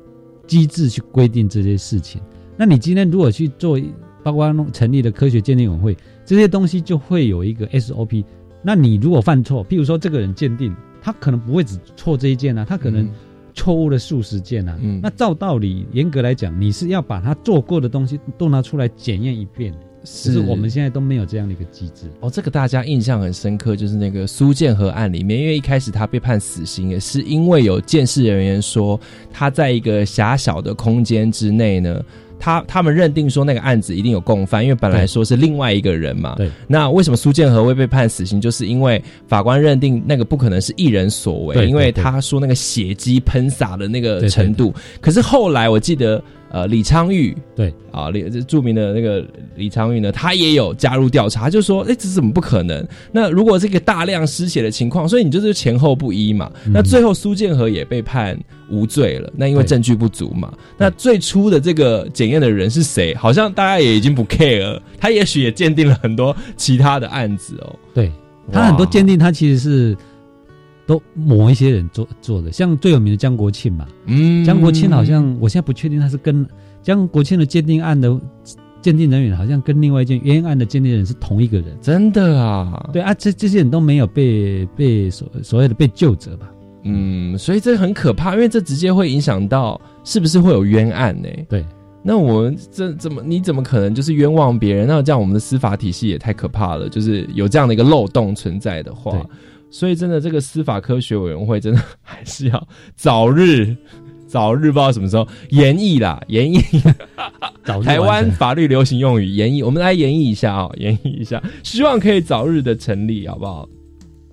[0.45, 2.21] 机制去规定这些事情。
[2.55, 3.79] 那你今天如果去做，
[4.23, 8.23] 包括成立的科学鉴定委员会，这些东西就会有一个 SOP。
[8.61, 13.09] 那你如果犯错，譬如说这个人鉴定，他可能不会只错这一件啊，他可能。
[13.57, 19.73] 错误了数十件啊，那照道理严格来讲，你是要把他做过的东西都拿出来检验一遍。
[20.05, 22.05] 是我们现在都没有这样的一个机制。
[22.19, 28.99] 哦，这个大家印象很深刻，就是那个苏建和案里面，因为一开始他被判死刑，也是因为有监视人员说
[29.33, 32.01] 他在一个狭小的空间之内呢。
[32.37, 36.35] 他他们认定说那个案子一定有共犯，因为本来说是另外一个人嘛。
[36.35, 36.51] 对。
[36.67, 38.41] 那为什么苏建和会被判死刑？
[38.41, 44.73] 就是因为法官认定那个不可能是一人所为，因为他说那个血迹喷洒的那个程度。
[44.99, 46.21] 可是后来我记得。
[46.55, 52.87] 呃，李昌钰对啊，李这著名的那个李昌钰呢，他也有加入调查，就说，哎，这怎么不可能？
[53.11, 56.49] 那如果这个大量失血的情况，所以你就是前后不一嘛。
[56.71, 58.39] 那最后苏建和也被判
[58.69, 60.53] 无罪了，那因为证据不足嘛。
[60.77, 63.13] 那最初的这个检验的人是谁？
[63.15, 64.81] 好像大家也已经不 care 了。
[64.97, 67.75] 他也许也鉴定了很多其他的案子哦。
[67.93, 68.09] 对
[68.49, 69.97] 他很多鉴定，他其实是。
[70.85, 76.45] 都某一些人做做的，像最有名的江国庆嘛，嗯，江国庆好像我现在不确定他是跟
[76.83, 78.15] 江国庆的鉴定案的
[78.81, 82.87] 鉴定人员，好像跟另外一件冤案的鉴定人是同一个人，真的啊？
[82.93, 86.51] 对啊，这这些人都没有被被所所谓的被救责吧？
[86.83, 91.27] 嗯，所以这很可怕，因为这直接会影响到是不是会有冤案呢？
[91.49, 91.65] 对，
[92.03, 94.87] 那我们这怎么你怎么可能就是冤枉别人？
[94.87, 99.19] 那这样我们的司法体系也太可怕了，就是有这样的一个漏洞存在的话。
[99.77, 103.75] 所以，真的，这个司法科学委员会真的还是要早日、
[104.25, 106.93] 早日，不知道什么时候演绎啦，演绎。
[107.83, 113.67] 台湾法律流行用语演绎，我们来演绎一下啊，演绎一下，希望可以早日的成立，好不好？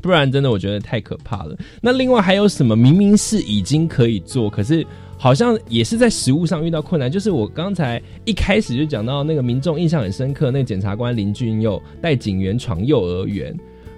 [0.01, 1.59] 不然，真的我觉得太可怕了。
[1.81, 2.77] 那另外还有什么？
[2.77, 4.87] 明明是已经可以做，可是
[5.19, 7.11] 好像也是在实物上遇到困难。
[7.11, 13.53] 就是我刚才一开始就讲到那个民众印象很深刻，那个检察官林俊佑带警员闯幼儿园，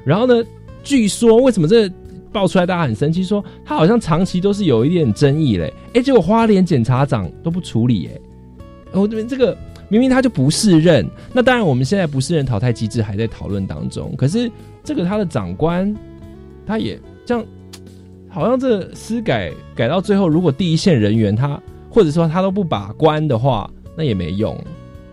[0.06, 0.42] 然后呢？
[0.84, 1.90] 据说为什么这
[2.30, 5.72] 爆出来，大家很生气，说他好像长期都是有一点争议嘞。
[5.94, 8.20] 哎，结果花莲检察长都不处理，哎，
[8.92, 9.56] 我这边这个
[9.88, 11.08] 明明他就不是任。
[11.32, 14.14] 那当然，我们现在不是任淘汰机制还在讨论当中。
[14.16, 14.50] 可是
[14.82, 15.94] 这个他的长官，
[16.66, 17.44] 他也这样，
[18.28, 24.58] 好像这司改改到最后，如果第一线人员他或者说他都不把关的话，那也没用，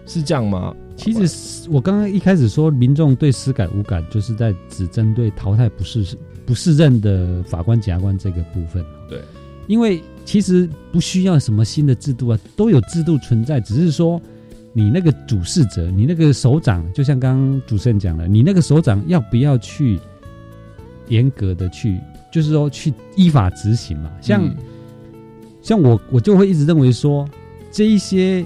[0.08, 0.76] 是这样吗？
[1.02, 8.86] 其实我刚刚一开始说民众对司改无感，就是在只针对淘汰不是不适任的法官、检察官这个部分。
[9.10, 9.20] 对，
[9.66, 14.22] 因为其实不需要什么新的制度啊，都有制度存在，只是说
[14.74, 20.00] 你那个主事者，你那个首长，就像刚刚主持人讲的，你那个首长要不要去
[21.08, 22.00] 严格的去，
[22.32, 24.12] 就是说去依法执行嘛？
[24.22, 24.56] 像
[25.64, 27.28] 像我，我就会一直认为说
[27.72, 28.46] 这一些。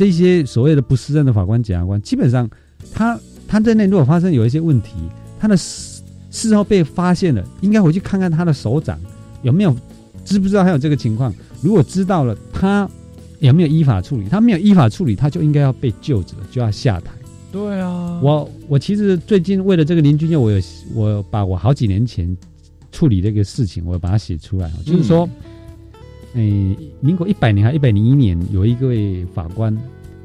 [0.00, 2.48] 这些所谓的不适任的法官、检察官，基本上
[2.90, 4.94] 他他在内如果发生有一些问题，
[5.38, 8.98] 他的事事后被发现了，应该回去看看他的首长
[9.42, 9.76] 有没有
[10.24, 11.30] 知不知道还有这个情况。
[11.60, 12.88] 如果知道了，他
[13.40, 14.26] 有没有依法处理？
[14.26, 17.12] 他没有依法处理，他就应该要被救责，就要下台。
[17.52, 20.58] 对啊，我我其实最近为了这个林俊佑，我有
[20.94, 22.34] 我把我好几年前
[22.90, 25.28] 处理这个事情，我把它写出来，就是说。
[26.34, 29.76] 诶，民国一百年还一百零一年，有一位法官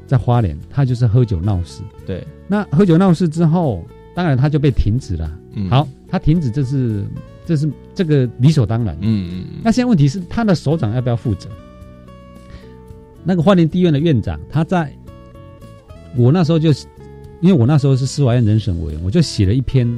[0.06, 1.82] 在花莲，他就是喝酒闹事。
[2.06, 3.84] 对，那喝酒闹事之后，
[4.14, 5.38] 当然他就被停职了。
[5.54, 7.04] 嗯，好，他停止，这是
[7.44, 8.96] 这是这个理所当然。
[9.00, 9.60] 嗯嗯嗯。
[9.64, 11.48] 那现在问题是，他的首长要不要负责？
[13.24, 14.92] 那个花莲地院的院长，他在
[16.16, 16.70] 我那时候就，
[17.40, 19.92] 因为我那时候是司法院人审委员，我就写了一篇，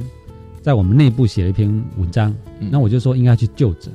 [0.63, 2.35] 在我们内部写了一篇文章。
[2.71, 3.91] 那我就说应该去就责。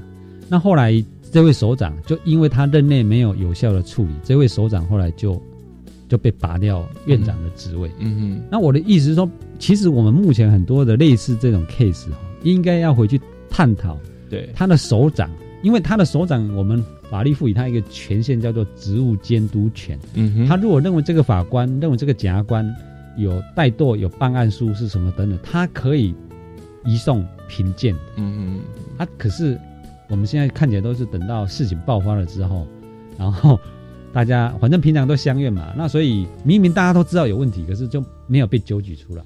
[0.49, 1.05] 那后来。
[1.35, 5.43] 这位首长就因为他任内没有有效的处理，这位首长后来就
[6.09, 7.91] 就被拔掉院长的职位。
[7.99, 8.43] 嗯嗯。
[8.49, 9.29] 那我的意思是说，
[9.59, 13.21] 其实我们目前很多的类似这种 case 哈，应该要回去
[13.51, 13.99] 探讨。
[14.31, 14.49] 对。
[14.55, 15.29] 他的首长，
[15.65, 16.81] 因为他的首长，我们
[17.11, 19.99] 法律赋予他一个权限，叫做职务监督权。
[20.15, 20.47] 嗯哼。
[20.47, 22.65] 他如果认为这个法官认为这个检察官
[23.17, 26.15] 有怠惰、有办案疏是什么等等，他可以
[26.85, 27.93] 移送评鉴。
[28.15, 28.61] 嗯嗯。
[28.97, 29.59] 他可是。
[30.09, 32.67] 我们现在看起来都是等到事情爆发了之后，
[33.19, 33.59] 然后
[34.13, 39.23] 大家反正平常都相怨嘛，那所以明明大家都知道有问题，可是就没有被揪举出来。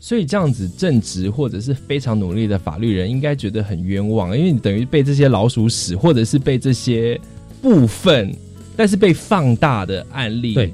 [0.00, 7.20] 所以这样子正直或者是非常努力的法律人，应该觉得很冤枉，因为你等于被这些老鼠屎，或者是被这些
[7.62, 8.34] 部分
[8.76, 10.72] 但是被放大的案例，对，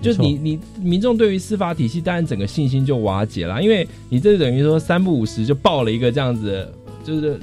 [0.00, 6.66] 就你你民众对于司法体系，当然整个信心就瓦解了，因为你这等于说三不五十就爆了一个这样子，
[7.02, 7.40] 就是。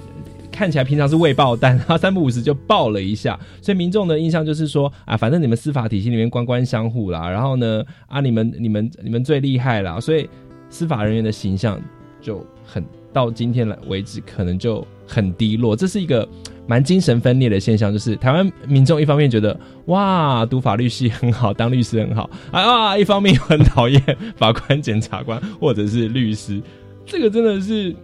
[0.58, 10.28] 看起来平常是未爆弹， 然后三不五时就爆了一下，所以民众的印象就是说啊，反正你们司法体系里面官官相护啦，然后呢啊，你们你们你们最厉害啦，所以
[10.68, 11.80] 司法人员的形象
[12.20, 12.84] 就很
[13.14, 16.28] 到今天来为止可能就很低落，这是一个
[16.66, 19.56] 蛮精神分裂的现象，就是台湾民众一方面觉得
[19.86, 22.28] 哇读法律系很好，当律师很好。
[22.50, 24.02] 啊，一方面又很讨厌
[24.36, 26.60] 法官、检察官或者是律师，
[27.06, 27.96] 这个真的是。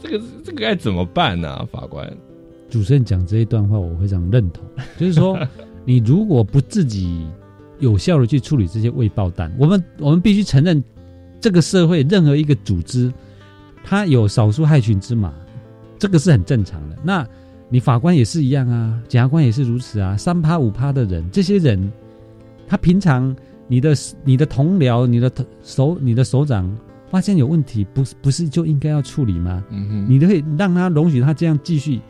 [0.00, 1.66] 这个这个该怎么办呢？
[1.72, 2.08] 法官，
[2.70, 4.64] 主持人讲这一段话，我非常认同。
[4.96, 5.38] 就是说，
[5.84, 7.26] 你如果不自己
[7.80, 10.82] 有效的去处理这些未爆弹，我们我们必须承认，
[11.40, 13.12] 这个社会任何一个组织，
[13.82, 15.34] 它有少数害群之马，
[15.98, 16.96] 这个是很正常的。
[17.02, 17.26] 那
[17.68, 20.16] 你法官也是一样啊，检察官也是如此啊。
[20.16, 21.92] 三趴五趴的人，这些人，
[22.66, 23.34] 他平常
[23.66, 23.94] 你的
[24.24, 25.30] 你的同僚、你的
[25.62, 26.70] 首、你的首长。
[27.10, 29.64] 发现有问题，不是不是就应该要处理吗？
[29.70, 32.00] 嗯哼，你会让他容许他这样继续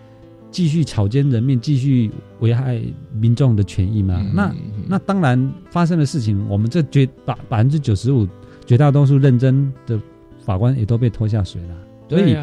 [0.51, 2.83] 继续草菅人命，继续危害
[3.13, 4.21] 民众的权益吗？
[4.35, 4.55] 那
[4.89, 8.27] 那当然发生的事情，我们这绝百百分之九十五
[8.67, 10.01] 绝大多数认真的
[10.45, 11.77] 法官也都被拖下水了。
[12.09, 12.37] 所以，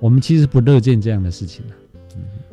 [0.00, 1.62] 我们其实不乐见这样的事情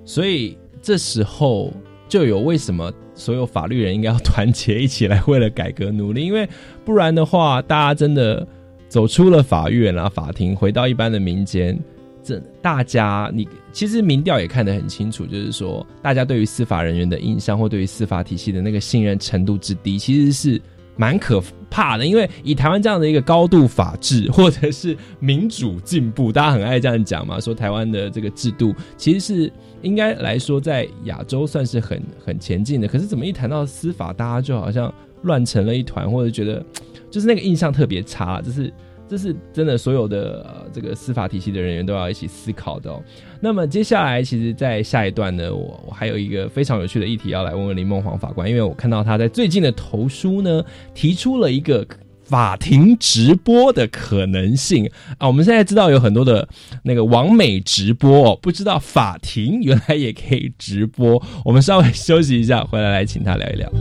[0.05, 1.73] 所以这时候
[2.07, 6.25] 就有为什么所有法律人应该要团结一起来为了改革努力？
[6.25, 6.47] 因为
[6.85, 8.47] 不然的话，大家真的。
[8.87, 11.77] 走出了法院啊，法庭回到一般的民间，
[12.23, 20.61] 这大家你其实民调也看得很清楚，就是说大家对于司法人员的印象或对于司法体系的那个信任程度之低，其实是
[20.95, 22.05] 蛮可怕的。
[22.05, 32.87] 因为以台湾这样的一个高度法治或者是民主进步，大家很爱这样讲嘛，说台湾的这个制度其实是应该来说在亚洲算是很很前进的。
[32.87, 36.65] 可是怎么一谈到司法，大家就好像乱成了一团，或者觉得。
[37.09, 38.73] 就是那个印象特别差，这是
[39.07, 42.91] 这是真的，所有的这个司法体系的人员都要一起思考的。
[43.39, 51.87] 那么接下来，其实，在下一段呢，我我还有一个非常有趣的议题要来问问林梦黄法官，因为我看到他在最近的投书呢，提出了一个
[52.25, 55.27] 法庭直播的可能性啊。
[55.27, 56.45] 我们现在知道有很多的
[56.83, 61.23] 那个网美直播，不知道法庭原来也可以直播。
[61.45, 63.71] 我们稍微休息一下，回来来请他聊一聊。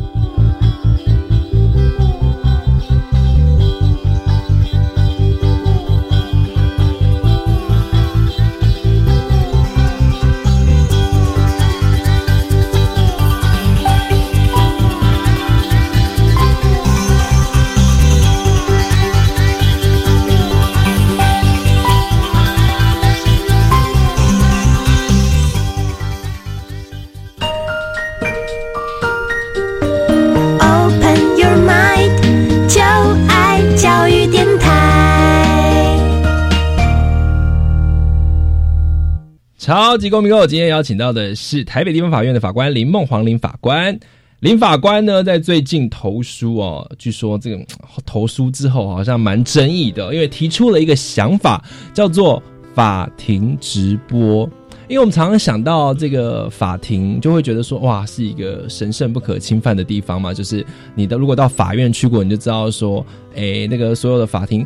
[39.66, 43.98] 超级公民购今天邀请到的是台北地方法院的法官林梦黄林法官。
[44.38, 47.58] 林法官呢，在最近投书哦，据说这个
[48.04, 52.40] 投书之后好像蛮争议的，因为提出了一个想法，叫做
[52.76, 54.48] 法庭直播。
[54.86, 60.32] 因为我们常常想到这个法庭，就会觉得说，哇，是一个神圣不可侵犯的地方嘛。
[60.32, 60.64] 就是
[60.94, 63.04] 你的如果到法院去过，你就知道说，
[63.34, 64.64] 哎，那个所有的法庭。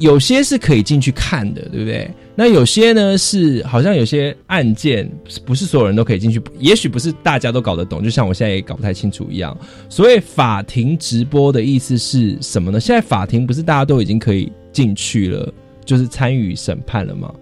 [0.00, 2.10] 有些是可以进去看的，对不对？
[2.34, 5.08] 那有些呢是好像有些案件
[5.44, 9.56] 不是所有人都可以进去，也许不是大家都搞得懂，就像我现在也搞不太清楚一样。
[9.88, 12.80] 所谓法庭直播的意思是什么呢？
[12.80, 15.52] 现在法庭不是大家都已经可以进去了，
[15.84, 17.32] 就是参与审判了吗？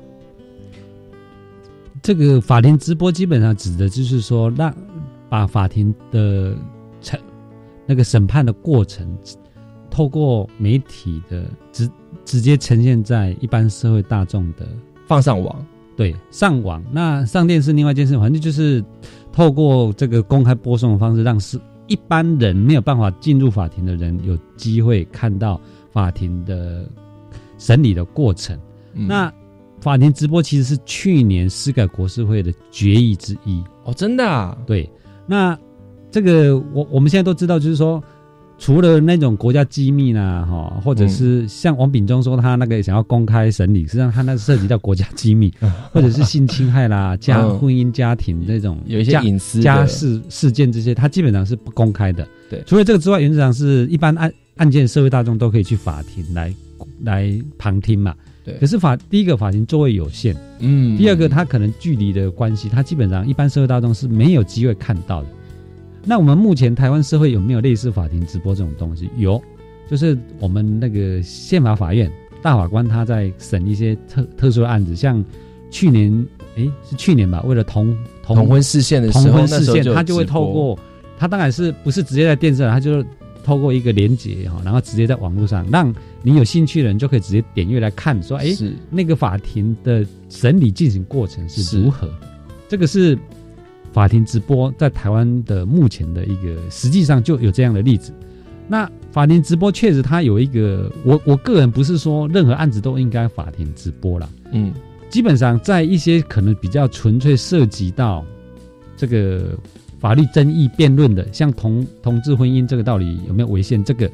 [2.02, 4.74] 这个法庭直播基本上指的就是说，让
[5.28, 6.56] 把法庭的
[7.00, 7.20] 审
[7.86, 9.06] 那个审判的过程，
[9.98, 11.90] 透过媒体的直。
[12.24, 14.66] 直接呈现在一般社会大众的
[15.06, 15.64] 放上网，
[15.96, 16.82] 对，上网。
[16.92, 18.84] 那上电视另外一件事，反正就是
[19.32, 25.58] 透过这个公开播送的方式，让是一般人没有办法进入法庭的人有机会看到
[25.90, 26.86] 法庭的
[27.56, 28.58] 审理的过程。
[28.92, 29.32] 那
[29.80, 34.56] 法庭直播其实是去年司改国事会的决议之一哦，真的啊？
[34.66, 34.88] 对。
[35.26, 35.58] 那
[36.10, 38.02] 这个我我们现在都知道，就是说。
[38.58, 45.52] 除了那种国家机密呢，哈，或者是像王炳忠说他那个想要公开审理，实际上他那涉及到国家机密，
[45.92, 52.26] 或者是性侵害啦、家婚姻家庭这种有一些隐私家事事件这些，他基本上是不公开的。
[52.50, 56.52] 对，除了这个之外，原则上是一般案案件，社会大众都可以去法庭来
[57.04, 58.12] 来旁听嘛。
[58.44, 58.54] 对。
[58.58, 65.28] 可是法第一个法庭座位有限，嗯，第二个他可能距离的关系，他基本上一般社会大众是没有机会看到的。
[66.08, 69.10] 那我们目前台湾社会有没有类似法庭直播这种东西？
[69.18, 69.38] 有，
[69.90, 75.22] 就是我们那个宪法法院大法官他在审一些特特殊的案子，像
[75.70, 77.42] 去年，哎，是去年吧？
[77.42, 80.78] 为了同同婚视线的同婚事件，他就会透过
[81.18, 83.06] 他当然是不是直接在电视上，他就是
[83.44, 88.46] 透过一个连接哈，然后直接在网络上，让你有兴趣的人就可以直接点阅来看，说，哎，
[88.88, 92.08] 那个法庭的审理进行过程是如何？
[92.66, 93.18] 这个是。
[93.92, 98.12] 法庭直播在台湾的目前的一个，实际上就有这样的例子。
[98.68, 104.28] 那法庭直播确实它有一个，我我个人不是说任何案子都应该法庭直播了。
[104.52, 104.72] 嗯，
[105.08, 108.24] 基本上在一些可能比较纯粹涉及到
[108.96, 109.56] 这个
[109.98, 114.10] 法律争议辩论的，像同同志婚姻这个道理有没有违宪，这个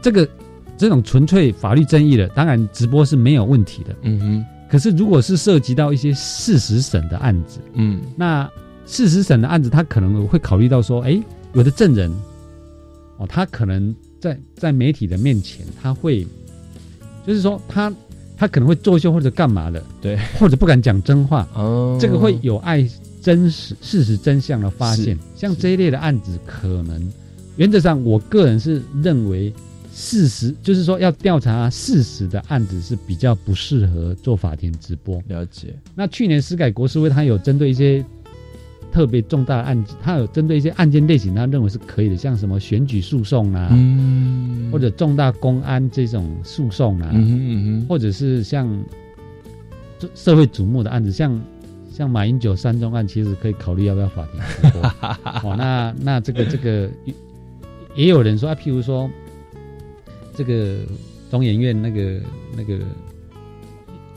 [0.00, 0.28] 这个
[0.76, 3.96] 这种纯粹法律争议的，当然直播是没有问题的。
[4.02, 4.44] 嗯哼。
[4.70, 8.48] 可是如果是涉及到一些事实审的案子，嗯，那
[8.88, 11.22] 事实审的案子，他可能会考虑到说，哎，
[11.52, 12.10] 有的证人，
[13.18, 16.26] 哦，他可能在在媒体的面前，他会，
[17.26, 17.94] 就是说他
[18.34, 22.88] 他可能会作秀或者干嘛的，对，或者不敢讲真话，哦，这个会有碍
[23.20, 25.18] 真实事实真相的发现。
[25.36, 27.12] 像这一类的案子，可能
[27.56, 29.52] 原则上，我个人是认为，
[29.92, 35.22] 事实就是说要调查事实的案子是比较不适合做法庭直播。
[35.28, 35.76] 了解。
[35.94, 38.02] 那去年司改国事会，他有针对一些。
[38.90, 43.68] 特别重大的案件，他有针对一些案件类型，他认为是可以的，像什么选举诉讼啊，
[44.72, 47.12] 或者重大公安这种诉讼啊，
[47.88, 48.68] 或者是像
[50.14, 51.40] 社会瞩目的案子，像
[51.92, 54.70] 像马英九三中案，其实可以考虑要不要法庭。
[55.44, 56.90] 哦，那那这个这个
[57.94, 59.08] 也有人说啊，譬如说
[60.34, 60.78] 这个
[61.30, 62.20] 中研院那个
[62.56, 62.78] 那个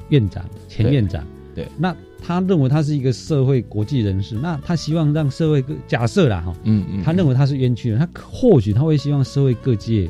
[0.10, 1.96] 院长前院长，对，那。
[2.24, 10.08] 他认为他是一个社会国际人士，那他希望让社会各假设啦哈，嗯嗯，他认为他是冤屈人，他或许他会希望社会各界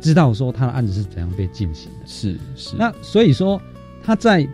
[0.00, 2.74] 知道说他的案子是怎样被进行的，是是。
[2.76, 3.58] 那所以说
[4.02, 4.46] 他在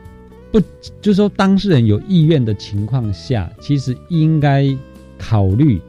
[0.52, 0.60] 不
[1.00, 4.66] 就是说当事人有意愿的情况下，其实应该
[5.18, 5.80] 考虑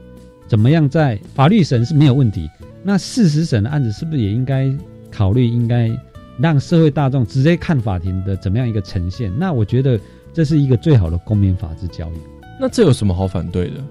[0.48, 2.48] 怎么样在法律审是没有问题，
[2.82, 4.74] 那事实审的案子是不是也应该
[5.10, 5.90] 考虑应该
[6.38, 9.30] 让社会大众直接看法庭的怎么样一个呈现？
[9.38, 10.00] 那我觉得。
[10.32, 12.14] 这是一个最好的公民法治教育。
[12.60, 13.82] 那这有什么好反对的？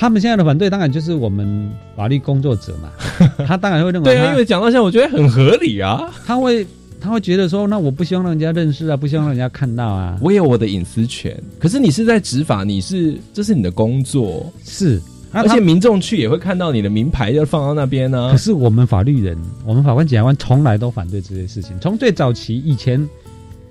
[0.00, 2.92] 他们现在的反对当然就是我们法律工作者嘛，
[3.44, 6.08] 他当然会认为对啊，因为讲到现在，我觉得很合理啊。
[6.24, 6.64] 他会
[7.00, 10.16] 他会觉得说，那我不希望让人家认识啊，不希望让人家看到啊。
[10.22, 18.30] 我有我的隐私权，可是你是在执法，你是这是你的工作，是而且民众去也会看到你的名牌要放到那边呢。
[18.30, 19.36] 可是我们法律人，
[19.66, 23.04] 我们法官、检察官从来都反对这些事情，从最早期以前。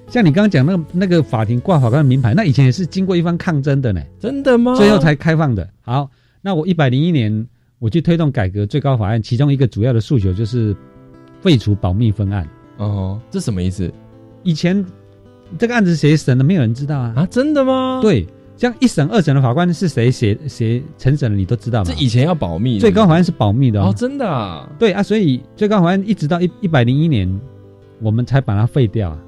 [0.10, 4.02] 像你刚刚讲那个那个法庭挂法官的名牌，那以前也是经过一番抗争的呢。
[4.20, 4.74] 真的吗？
[4.76, 5.68] 最后才开放的。
[5.82, 6.10] 好，
[6.42, 7.46] 那我一百零一年
[7.80, 10.76] 我去推动改革最高法院，其中一个主要的诉求就是
[11.42, 12.48] 废除保密分案。
[12.78, 13.92] 哦，这什么意思？
[14.44, 14.84] 以前
[15.58, 17.14] 这个案子谁审的，没有人知道啊！
[17.18, 18.00] 啊，真的吗？
[18.02, 21.86] 对，像一审、二审的法官是谁写谁成审的，你都知道吗？
[21.86, 24.26] 这以前要保密，最高法院是保密的哦，真的。
[24.26, 24.70] 啊。
[24.80, 27.30] 对啊，所以最高法院一直到一一百零一年，
[28.00, 29.20] 我们才把它废掉啊，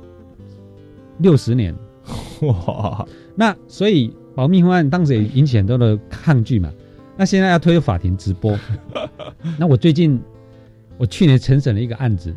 [1.20, 1.76] 六十年。
[2.42, 3.08] 哇！
[3.36, 6.72] 那所以保密方案当时也引起很多的抗拒嘛。
[7.16, 8.58] 那现在要推法庭直播，
[9.60, 10.20] 那我最近
[10.98, 12.36] 我去年承审了一个案子，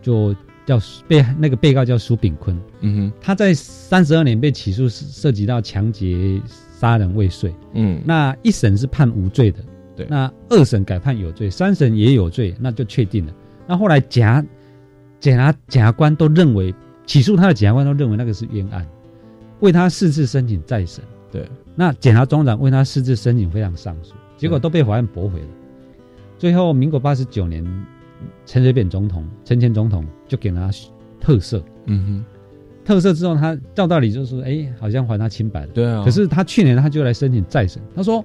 [0.00, 0.34] 就。
[0.66, 6.42] 叫被那个被告叫苏炳坤，嗯哼，他在三十二年被起诉，涉及到强劫、
[6.80, 9.60] 杀人未遂，嗯，那一审是判无罪的，
[9.94, 13.32] 对，那二审改判有罪，三审也有罪，那就确定了。
[13.64, 14.44] 那后来检
[15.20, 16.74] 检察检察官都认为
[17.06, 18.86] 起诉他的检察官都认为那个是冤案，
[19.60, 25.48] 为他四次申请再审，对，那检察总长为他四次申请非常上诉，结果都被法院驳回了。
[26.36, 27.64] 最后民国八十九年。
[28.46, 30.78] 陈水扁总统、陈前总统就给了他
[31.20, 32.24] 特赦，嗯哼，
[32.82, 36.02] 特赦之后，他照道理就是说，哎，好像还他清白了，对啊。
[36.02, 38.24] 可是他去年他就来申请再审，他说，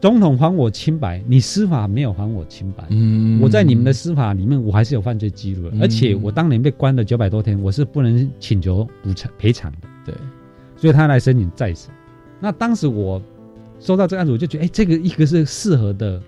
[0.00, 10.14] 总统还我清白，你司法没有还我清白，嗯，我在你们的司法里面我还是有犯罪记录的，而且我当年被关了九百多天，我是不能请求补偿赔偿的，对，
[10.76, 11.90] 所以他来申请再审。
[12.40, 13.20] 那当时我
[13.80, 16.22] 收到这个案子，我就觉得，哎，这个一个是适合的。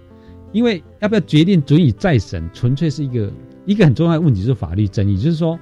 [0.51, 3.31] 因为要不要决定准予再审，纯粹是一个
[3.67, 5.19] 一个很重要的问题，是法律争议。
[5.19, 5.61] 就是说，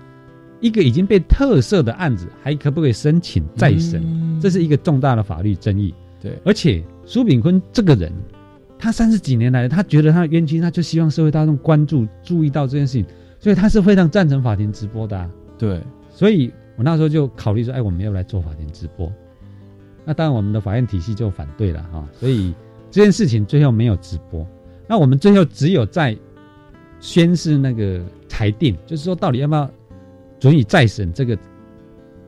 [0.60, 4.00] 一个已经被特赦的案子，还可不可以申请再审？
[4.40, 5.92] 这是一个重大的法律争议。
[6.22, 8.12] 对，而且苏炳坤这个人，
[8.78, 13.06] 他三十几年来，他觉得他的冤屈，他就希望社会大众关注、注意到这件事情，
[13.38, 15.30] 所以他是非常赞成法庭直播的。
[15.56, 15.80] 对，
[16.10, 19.10] 所以我那时候就考虑说，哎，我们要来做法庭直播。
[20.04, 22.52] 那当然，我们的法院体系就反对了哈，所以
[22.90, 24.46] 这件事情最后没有直播。
[24.88, 26.16] 那我们最后只有在
[27.00, 29.70] 宣誓那个裁定，就是说到底要不要
[30.40, 31.38] 准予再审这个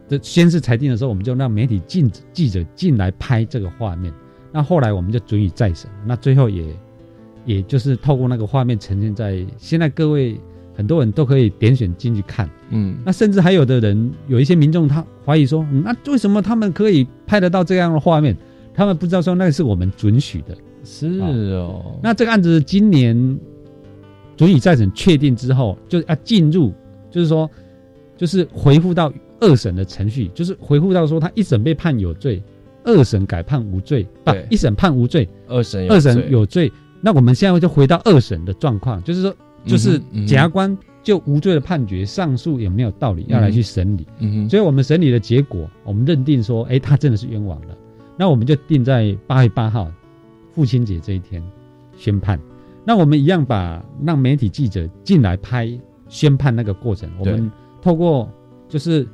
[0.08, 4.12] 的宣誓裁定的时候，我们就让媒体进记者进来拍这个画面。
[4.52, 5.90] 那后来我们就准予再审。
[6.06, 6.64] 那最后也
[7.44, 10.40] 也就是透过那个画面呈现在现在各位
[10.74, 12.48] 很多人都可以点选进去看。
[12.70, 18.36] 嗯，那甚至还有的人有一些民众他怀疑说，那为什么他们可以拍得到这样的画面？
[18.74, 20.56] 他们不知道说那是我们准许的。
[20.84, 23.38] 是哦，那这个案子今年
[24.36, 26.72] 准予再审确定之后，就要进入，
[27.10, 27.50] 就是说，
[28.16, 32.40] 就是回复到二审的程序，就是回复到说他一审被判有罪，
[32.88, 36.72] 二审改判无罪，不，一审判无罪，二审二审有罪。
[37.00, 44.06] 那我们现在就回到二审的状况，就是说，就是检察官就无罪的判决上诉有没有道理，要来去审理。
[44.18, 47.68] 嗯哼，所以我们审理的结果，我们认定说，哎，他真的是冤枉的，
[48.16, 49.90] 那我们就定在八月八号。
[50.54, 51.40] 父亲节这一天
[51.96, 52.36] 宣判，
[52.84, 55.70] 那我们一样把让媒体记者进来拍
[56.08, 57.08] 宣判那个过程。
[57.16, 57.48] 我们
[57.80, 58.28] 透过
[58.68, 59.06] 就是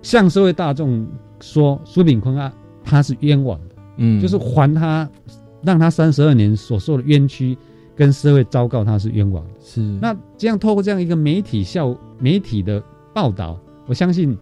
[0.00, 1.06] 向社会大众
[1.38, 2.50] 说，苏炳坤啊，
[2.90, 5.08] 他是冤枉的，嗯，就是还他
[5.62, 7.56] 让他三十二年所受的冤屈，
[7.94, 9.50] 跟社会昭告他是冤枉的。
[9.62, 12.82] 是那这样透过这样一个媒体效媒体的
[13.14, 14.36] 报道，我相信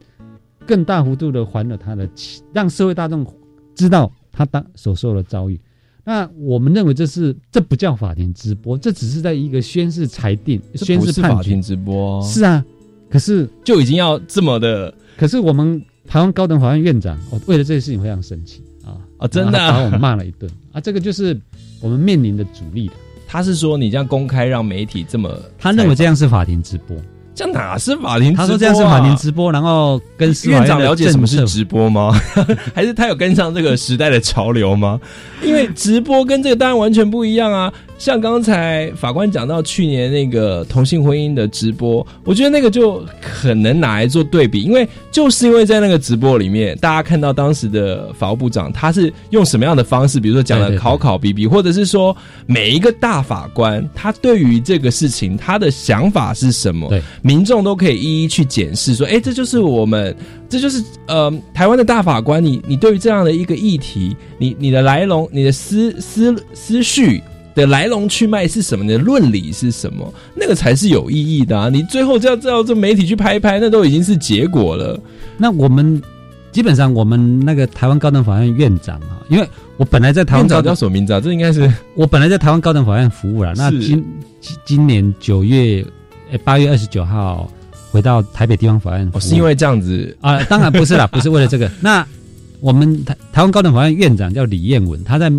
[0.67, 2.09] 更大幅度的还了他的，
[2.53, 3.27] 让社会大众
[3.75, 5.61] 知道他当所受的遭遇。
[6.05, 11.37] 那我们认为这是这不叫法庭直播，这只是在一个宣誓裁定、宣誓判决。
[11.37, 12.65] 法庭直播是啊，
[13.11, 14.95] 可是就已经要这么的。
[15.19, 19.29] 可是我们台湾高等法院院长，我为了这件事情非常生气啊啊！
[19.29, 20.81] 真的把我们骂了一顿 啊！
[20.81, 21.39] 这个就是
[21.81, 22.95] 我们面临的阻力的。
[23.27, 26.97] 他是说你这样公开让媒体这么，他认为这样是法庭直播。
[27.35, 28.35] 这哪是法庭？
[28.35, 32.11] 他说这样是法庭直播，然后跟院长了解什么是直播吗？
[32.75, 34.99] 还是他有跟上这个时代的潮流吗？
[35.45, 37.73] 因为直播跟这个当然完全不一样啊。
[37.99, 56.89] 像刚才法官讲到去年那个同性婚姻的直播，我觉得那个就很能拿来做对比，因为就是因为在那个直播里面，大家看到当时的法务部长他是用什么样的方式，比如说讲了考考比比，或者是说每一个大法官他对于这个事情他的想法是什么，
[57.21, 60.15] 民众都可以一一去检视，说，哎，这就是我们，
[60.49, 67.21] 这就是呃台湾的大法官，你你对于这样的一个议题，你你的来龙，你的思思思绪。
[67.59, 68.85] 的来龙去脉是什么？
[68.85, 70.15] 你的论理是什么？
[70.35, 71.69] 那个才是有意义的啊！
[71.69, 74.99] 你最后就要叫这媒体去拍一拍，那都已经是结果了。
[75.37, 76.01] 那我们
[76.53, 79.47] 基本上，我们那个台湾高等法院院长啊，因为
[79.77, 81.21] 我本来在台湾高叫什么名字啊？
[81.21, 83.53] 这应该是 我本来在台湾高等法院服务了。
[83.57, 84.05] 那今
[84.65, 85.85] 今年九月
[86.45, 87.51] 八月二十九号
[87.91, 90.43] 回到台北地方法院，是因为这样子啊？
[90.45, 91.71] 当然不是啦，不是为了这个。
[91.83, 92.07] 那
[92.61, 95.31] 我们台台湾高等法院院长叫李彦文，他在。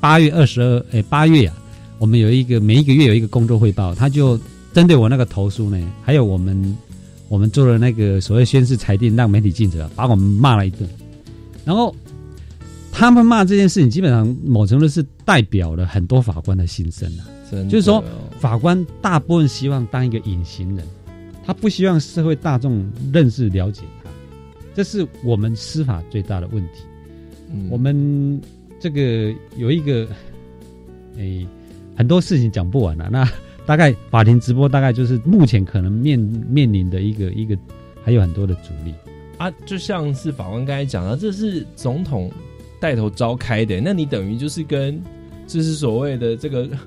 [0.00, 1.56] 八月二十二，哎，八月啊，
[1.98, 4.38] 我们有一个每一个月有一个工作汇报，他就
[4.72, 6.76] 针对我那个投诉呢，还有我们
[7.28, 10.88] 我们做了那个所谓宣誓裁定，让媒体记者把我们骂了一顿，
[11.64, 11.94] 然后
[12.92, 17.24] 他们骂这件事情，基本上某程度是代表了很多法官的心声啊。
[17.68, 18.02] 就是说，
[18.40, 20.84] 法官大部分希望当一个隐形人，
[21.44, 24.10] 他不希望社会大众认识了解他，
[24.74, 26.80] 这是我们司法最大的问题。
[27.70, 28.40] 我们
[28.78, 30.06] 这个有一个，
[31.16, 31.46] 诶，
[31.96, 33.08] 很多事情讲不完了。
[33.10, 33.28] 那
[33.66, 37.56] 大概法庭直播，大概就是目前可能面面临的一个一个，
[38.04, 38.94] 还有很多的阻力
[39.38, 39.50] 啊。
[39.64, 42.30] 就像是法官刚才讲的，这是总统
[42.80, 45.02] 带头召开的，那你等于就是跟，
[45.46, 46.68] 就是所谓的这个。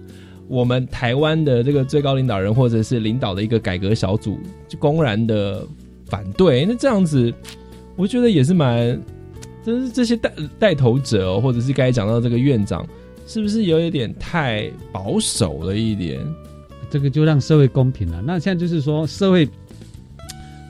[0.49, 5.63] 我们台湾的这个最高领导人，或者是领导的一个改革小组，就公然的
[6.07, 7.31] 反对，那这样子，
[7.95, 8.99] 我觉得也是蛮，
[9.69, 12.83] 就是这些带带头者，或者是刚才讲到这个院长，
[13.27, 16.19] 是不是有一点太保守了一点？
[16.89, 18.19] 这个就让社会公平了。
[18.25, 19.47] 那现在就是说，社会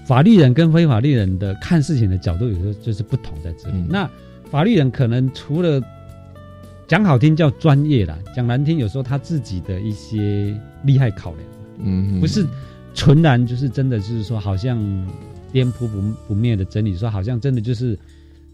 [0.05, 3.81] 法律人跟非法律人的看事情的角度，有时候就是不同在这里。
[3.87, 4.09] 那
[4.51, 5.81] 法律人可能除了
[6.85, 11.43] 讲好听叫专业啦，讲难听有时候他自己的一些利害考量，
[11.83, 12.45] 嗯，不是
[12.93, 14.77] 纯然就是真的就是说好像
[15.53, 17.97] 颠扑不不灭的真理，说好像真的就是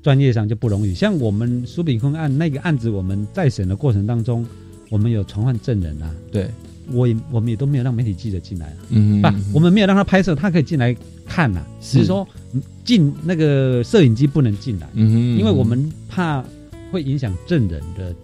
[0.05, 0.93] 专业上就不容易。
[0.93, 4.45] 像我们苏炳坤案那个案子，我们在审的过程当中，
[4.91, 6.47] 我们有传唤证人啊，对，
[6.91, 10.95] 我也我们也都没有让媒体记者进来啊，嗯，不，我们没有让他拍摄，他可以进来
[11.25, 12.27] 看呐，只是说
[12.83, 16.45] 进那个摄影机不能进来，嗯，因为我们怕
[16.91, 18.15] 会影响证人的。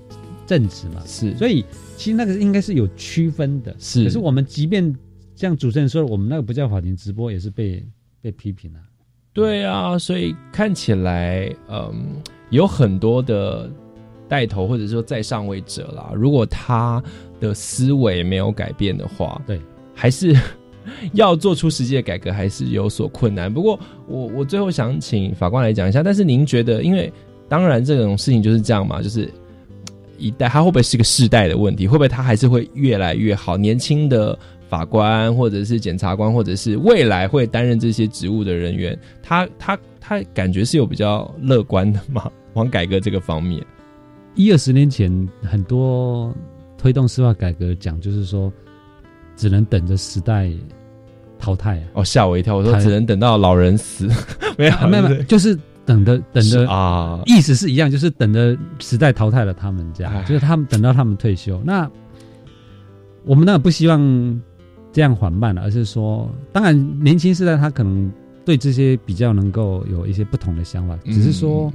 [0.47, 1.63] 证词嘛，是，所以
[1.95, 4.03] 其实那个应该是有区分的，是。
[4.03, 4.93] 可是我们即便
[5.33, 7.85] 像主持人说，我们那个不叫法庭直播，也是被
[8.21, 8.79] 被批评了。
[9.33, 13.69] 对啊，所以看起来，嗯，有很多的
[14.27, 17.01] 带头或者说在上位者啦，如果他
[17.39, 19.59] 的思维没有改变的话，对，
[19.95, 20.35] 还是
[21.13, 23.53] 要做出实际的改革，还是有所困难。
[23.53, 27.11] 不过，我我最后想请法官来讲一下，但是您觉得，因为
[27.47, 29.29] 当然这种事情就是这样嘛，就是。
[30.17, 31.87] 一代，他会不会是个世代的问题？
[31.87, 33.57] 会不会他还是会越来越好？
[33.57, 34.37] 年轻的
[34.71, 42.31] 法官，或者是检察官，或者是未来会担任这些职务的人员，他他他感觉是有比较乐观的吗？
[42.55, 43.61] 往改革这个方面，
[44.35, 45.11] 一二十年前
[45.43, 46.33] 很多
[46.77, 48.49] 推动司法改革讲，就是说
[49.35, 50.49] 只能等着时代
[51.37, 51.83] 淘汰啊！
[51.95, 52.55] 哦，吓我一跳！
[52.55, 54.07] 我说只能等到老人死，
[54.57, 55.59] 没 有没有，就是。
[55.83, 61.59] 等的等的啊，意思是一样，就是等着时代淘汰了他们，这样就是他们等到他们退休。
[61.65, 61.89] 那
[63.25, 63.99] 我们当然不希望
[64.91, 68.11] 这样缓慢了，而是说，当然年轻时代他可能
[68.43, 71.71] 对这些比较能够有一些不同的想法，只是说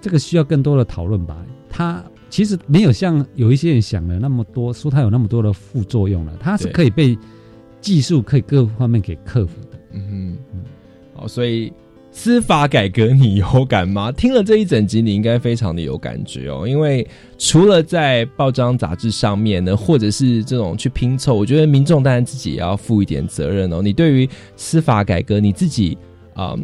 [0.00, 1.36] 这个需要更多的讨论吧。
[1.68, 7.16] 他其实没有像有一些人想的那么多，说他有那么多的副作用了，他是可以被
[7.80, 9.78] 技术可以各方面给克服的。
[9.92, 10.62] 嗯嗯，
[11.14, 11.72] 好，所以。
[12.18, 14.10] 司法改革，你有感吗？
[14.16, 16.66] 听了这一整集，你应该非常的有感觉哦。
[16.66, 17.06] 因为
[17.36, 23.82] 除了在报章杂志上面呢，或者是这种去拼凑，我觉得民众当然自己也要负一点责任哦。
[23.82, 25.96] 你对于司法改革，你自己
[26.32, 26.56] 啊。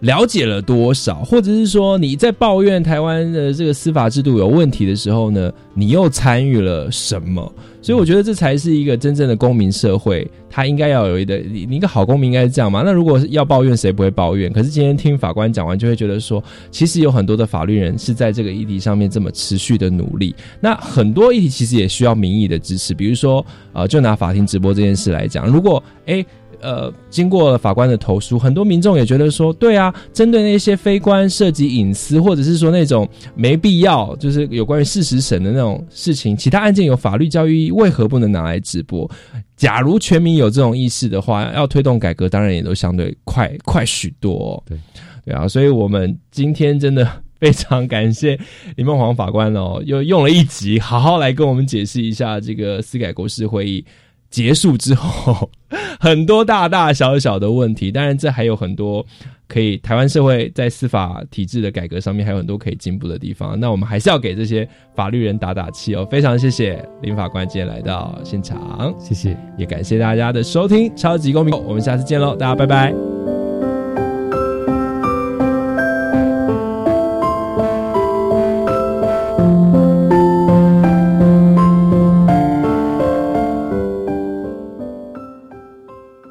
[0.00, 7.52] 了解了多少，或者是说你在抱怨台湾的这个司法制度有问题的时候呢，你又参与了什么？
[7.82, 12.82] 所以我觉得这才是一个真正的公民社会，他应该要有一个你一个好公民应该是这样嘛？
[12.84, 14.52] 那如果要抱怨，谁不会抱怨？
[14.52, 20.34] 可是今天听法官讲完，就会觉得说，其实有很多的法律人是在这个议题上面这么持续的努力。
[20.60, 26.24] 那很多议题其实也需要民意的支持，比如说，呃，就拿法庭直播这件事来讲，如果哎。
[26.60, 39.08] 呃，经过法官的投诉，很多民众也觉得说，对啊，针对那些非官涉及隐私，或者是说那种没必要，就是有关于事实审的那种事情，其他案件有法律教育，为何不能拿来直播？
[39.56, 44.62] 假如全民有这种意识的话，要推动改革，当然也都相对快快许多。
[44.66, 44.78] 对，
[45.24, 47.08] 对啊，所以我们今天真的
[47.40, 48.38] 非常感谢
[48.76, 53.84] 李梦黄法官哦，又用了一集，好好来跟我们解释一下这个司改国事会议。
[54.30, 55.50] 结束之后，
[55.98, 59.04] 很多大大小小的问题，当然这还有很多
[59.46, 63.58] 可以台湾社会在司法体制的改革上面还有很多可以进步的地方。
[63.58, 66.06] 那我们还是要给这些法律人打打气哦。
[66.10, 73.37] 非常谢谢林法官今天来到现场，谢谢，也感谢大家的收听《超级公民》，我们下次见喽，大家拜拜。